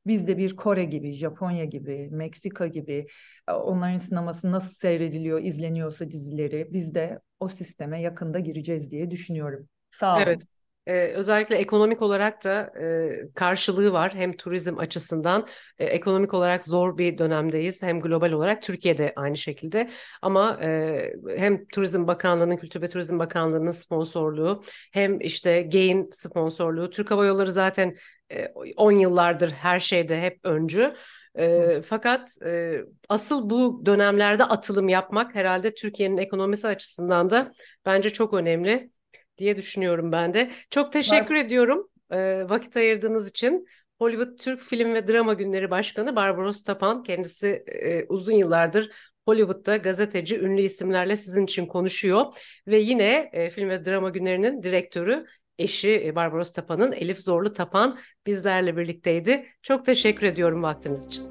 biz 0.08 0.28
de 0.28 0.38
bir 0.38 0.56
Kore 0.56 0.86
gibi, 0.86 1.14
Japonya 1.14 1.66
gibi, 1.66 2.10
Meksika 2.12 2.68
gibi 2.68 3.08
e, 3.50 3.52
onların 3.52 3.98
sineması 3.98 4.52
nasıl 4.52 4.76
seyrediliyor, 4.76 5.44
izleniyorsa 5.44 6.12
dizileri 6.12 6.68
biz 6.74 6.96
de 6.96 7.20
o 7.40 7.48
sisteme 7.48 8.02
yakında 8.02 8.40
gireceğiz 8.40 8.92
diye 8.92 9.12
düşünüyorum. 9.12 9.70
Sağ 9.92 10.14
olun. 10.16 10.24
Evet. 10.24 10.42
Ee, 10.88 11.08
özellikle 11.08 11.56
ekonomik 11.56 12.02
olarak 12.02 12.44
da 12.44 12.74
e, 12.82 13.10
karşılığı 13.36 13.94
var. 13.94 14.16
Hem 14.16 14.38
turizm 14.38 14.78
açısından 14.78 15.48
e, 15.80 15.86
ekonomik 15.86 16.34
olarak 16.34 16.64
zor 16.66 16.98
bir 16.98 17.18
dönemdeyiz. 17.18 17.84
Hem 17.84 18.02
global 18.02 18.32
olarak 18.32 18.62
Türkiye'de 18.62 19.14
aynı 19.16 19.38
şekilde. 19.38 19.90
Ama 20.22 20.60
e, 20.64 21.14
hem 21.38 21.66
Turizm 21.68 22.08
Bakanlığı'nın, 22.08 22.58
Kültür 22.58 22.82
ve 22.82 22.90
Turizm 22.90 23.20
Bakanlığı'nın 23.20 23.72
sponsorluğu 23.72 24.64
hem 24.92 25.22
işte 25.22 25.62
GEİ'nin 25.62 26.10
sponsorluğu. 26.12 26.90
Türk 26.90 27.12
Hava 27.12 27.26
Yolları 27.26 27.52
zaten 27.52 27.96
e, 28.32 28.48
10 28.78 28.92
yıllardır 28.92 29.52
her 29.52 29.80
şeyde 29.80 30.22
hep 30.22 30.40
öncü. 30.44 30.96
E, 31.38 31.82
fakat 31.82 32.42
e, 32.46 32.78
asıl 33.10 33.50
bu 33.50 33.86
dönemlerde 33.86 34.44
atılım 34.44 34.90
yapmak 34.90 35.36
herhalde 35.36 35.74
Türkiye'nin 35.74 36.18
ekonomisi 36.18 36.68
açısından 36.68 37.30
da 37.30 37.52
bence 37.86 38.10
çok 38.10 38.34
önemli 38.34 38.90
diye 39.38 39.58
düşünüyorum 39.58 40.12
ben 40.12 40.34
de. 40.34 40.52
Çok 40.70 40.94
teşekkür 40.94 41.36
ediyorum 41.36 41.90
e, 42.12 42.50
vakit 42.50 42.78
ayırdığınız 42.78 43.30
için. 43.30 43.66
Hollywood 44.00 44.38
Türk 44.38 44.62
Film 44.62 44.94
ve 44.94 45.08
Drama 45.08 45.34
Günleri 45.34 45.72
Başkanı 45.72 46.16
Barbaros 46.16 46.64
Tapan 46.64 47.04
kendisi 47.04 47.64
e, 47.68 48.06
uzun 48.06 48.34
yıllardır 48.34 48.92
Hollywood'da 49.26 49.78
gazeteci, 49.78 50.40
ünlü 50.40 50.62
isimlerle 50.62 51.16
sizin 51.16 51.44
için 51.44 51.66
konuşuyor 51.66 52.26
ve 52.68 52.78
yine 52.78 53.30
e, 53.34 53.50
Film 53.50 53.70
ve 53.70 53.86
Drama 53.86 54.10
Günleri'nin 54.10 54.64
direktörü 54.64 55.26
eşi 55.60 56.06
e, 56.06 56.16
Barbaros 56.16 56.54
Tapan'ın 56.54 56.92
Elif 56.92 57.20
Zorlu 57.20 57.54
Tapan 57.54 57.98
bizlerle 58.26 58.78
birlikteydi. 58.78 59.46
Çok 59.62 59.86
teşekkür 59.86 60.28
ediyorum 60.28 60.64
vaktiniz 60.64 61.06
için. 61.06 61.26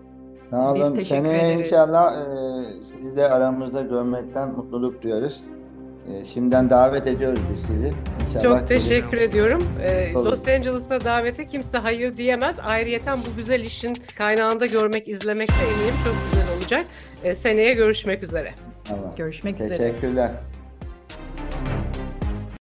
Sağ 0.50 0.74
Biz 0.74 0.82
olun. 0.82 0.94
teşekkür 0.94 1.24
Seneye 1.24 1.48
ederiz. 1.52 1.60
inşallah 1.66 2.14
e, 2.14 2.82
sizi 2.82 3.16
de 3.16 3.28
aramızda 3.30 3.82
görmekten 3.82 4.48
mutluluk 4.52 5.02
duyuyoruz. 5.02 5.42
E, 6.12 6.24
şimdiden 6.24 6.70
davet 6.70 7.06
ediyoruz 7.06 7.40
biz 7.54 7.66
sizi. 7.66 7.92
İnşallah 8.28 8.58
Çok 8.58 8.68
teşekkür 8.68 9.16
ediyorum. 9.16 9.64
Ee, 9.82 10.16
Olur. 10.16 10.30
Los 10.30 10.48
Angeles'a 10.48 11.04
davete 11.04 11.46
kimse 11.46 11.78
hayır 11.78 12.16
diyemez. 12.16 12.56
Ayrıyeten 12.62 13.18
bu 13.18 13.36
güzel 13.36 13.60
işin 13.60 13.92
kaynağında 14.18 14.66
görmek, 14.66 15.08
izlemek 15.08 15.48
de 15.48 15.52
eminim 15.52 15.94
çok 16.04 16.14
güzel 16.30 16.58
olacak. 16.58 16.86
Ee, 17.24 17.34
seneye 17.34 17.72
görüşmek 17.72 18.22
üzere. 18.22 18.54
Tamam. 18.84 19.12
Görüşmek 19.16 19.60
üzere. 19.60 19.78
Teşekkürler. 19.78 20.30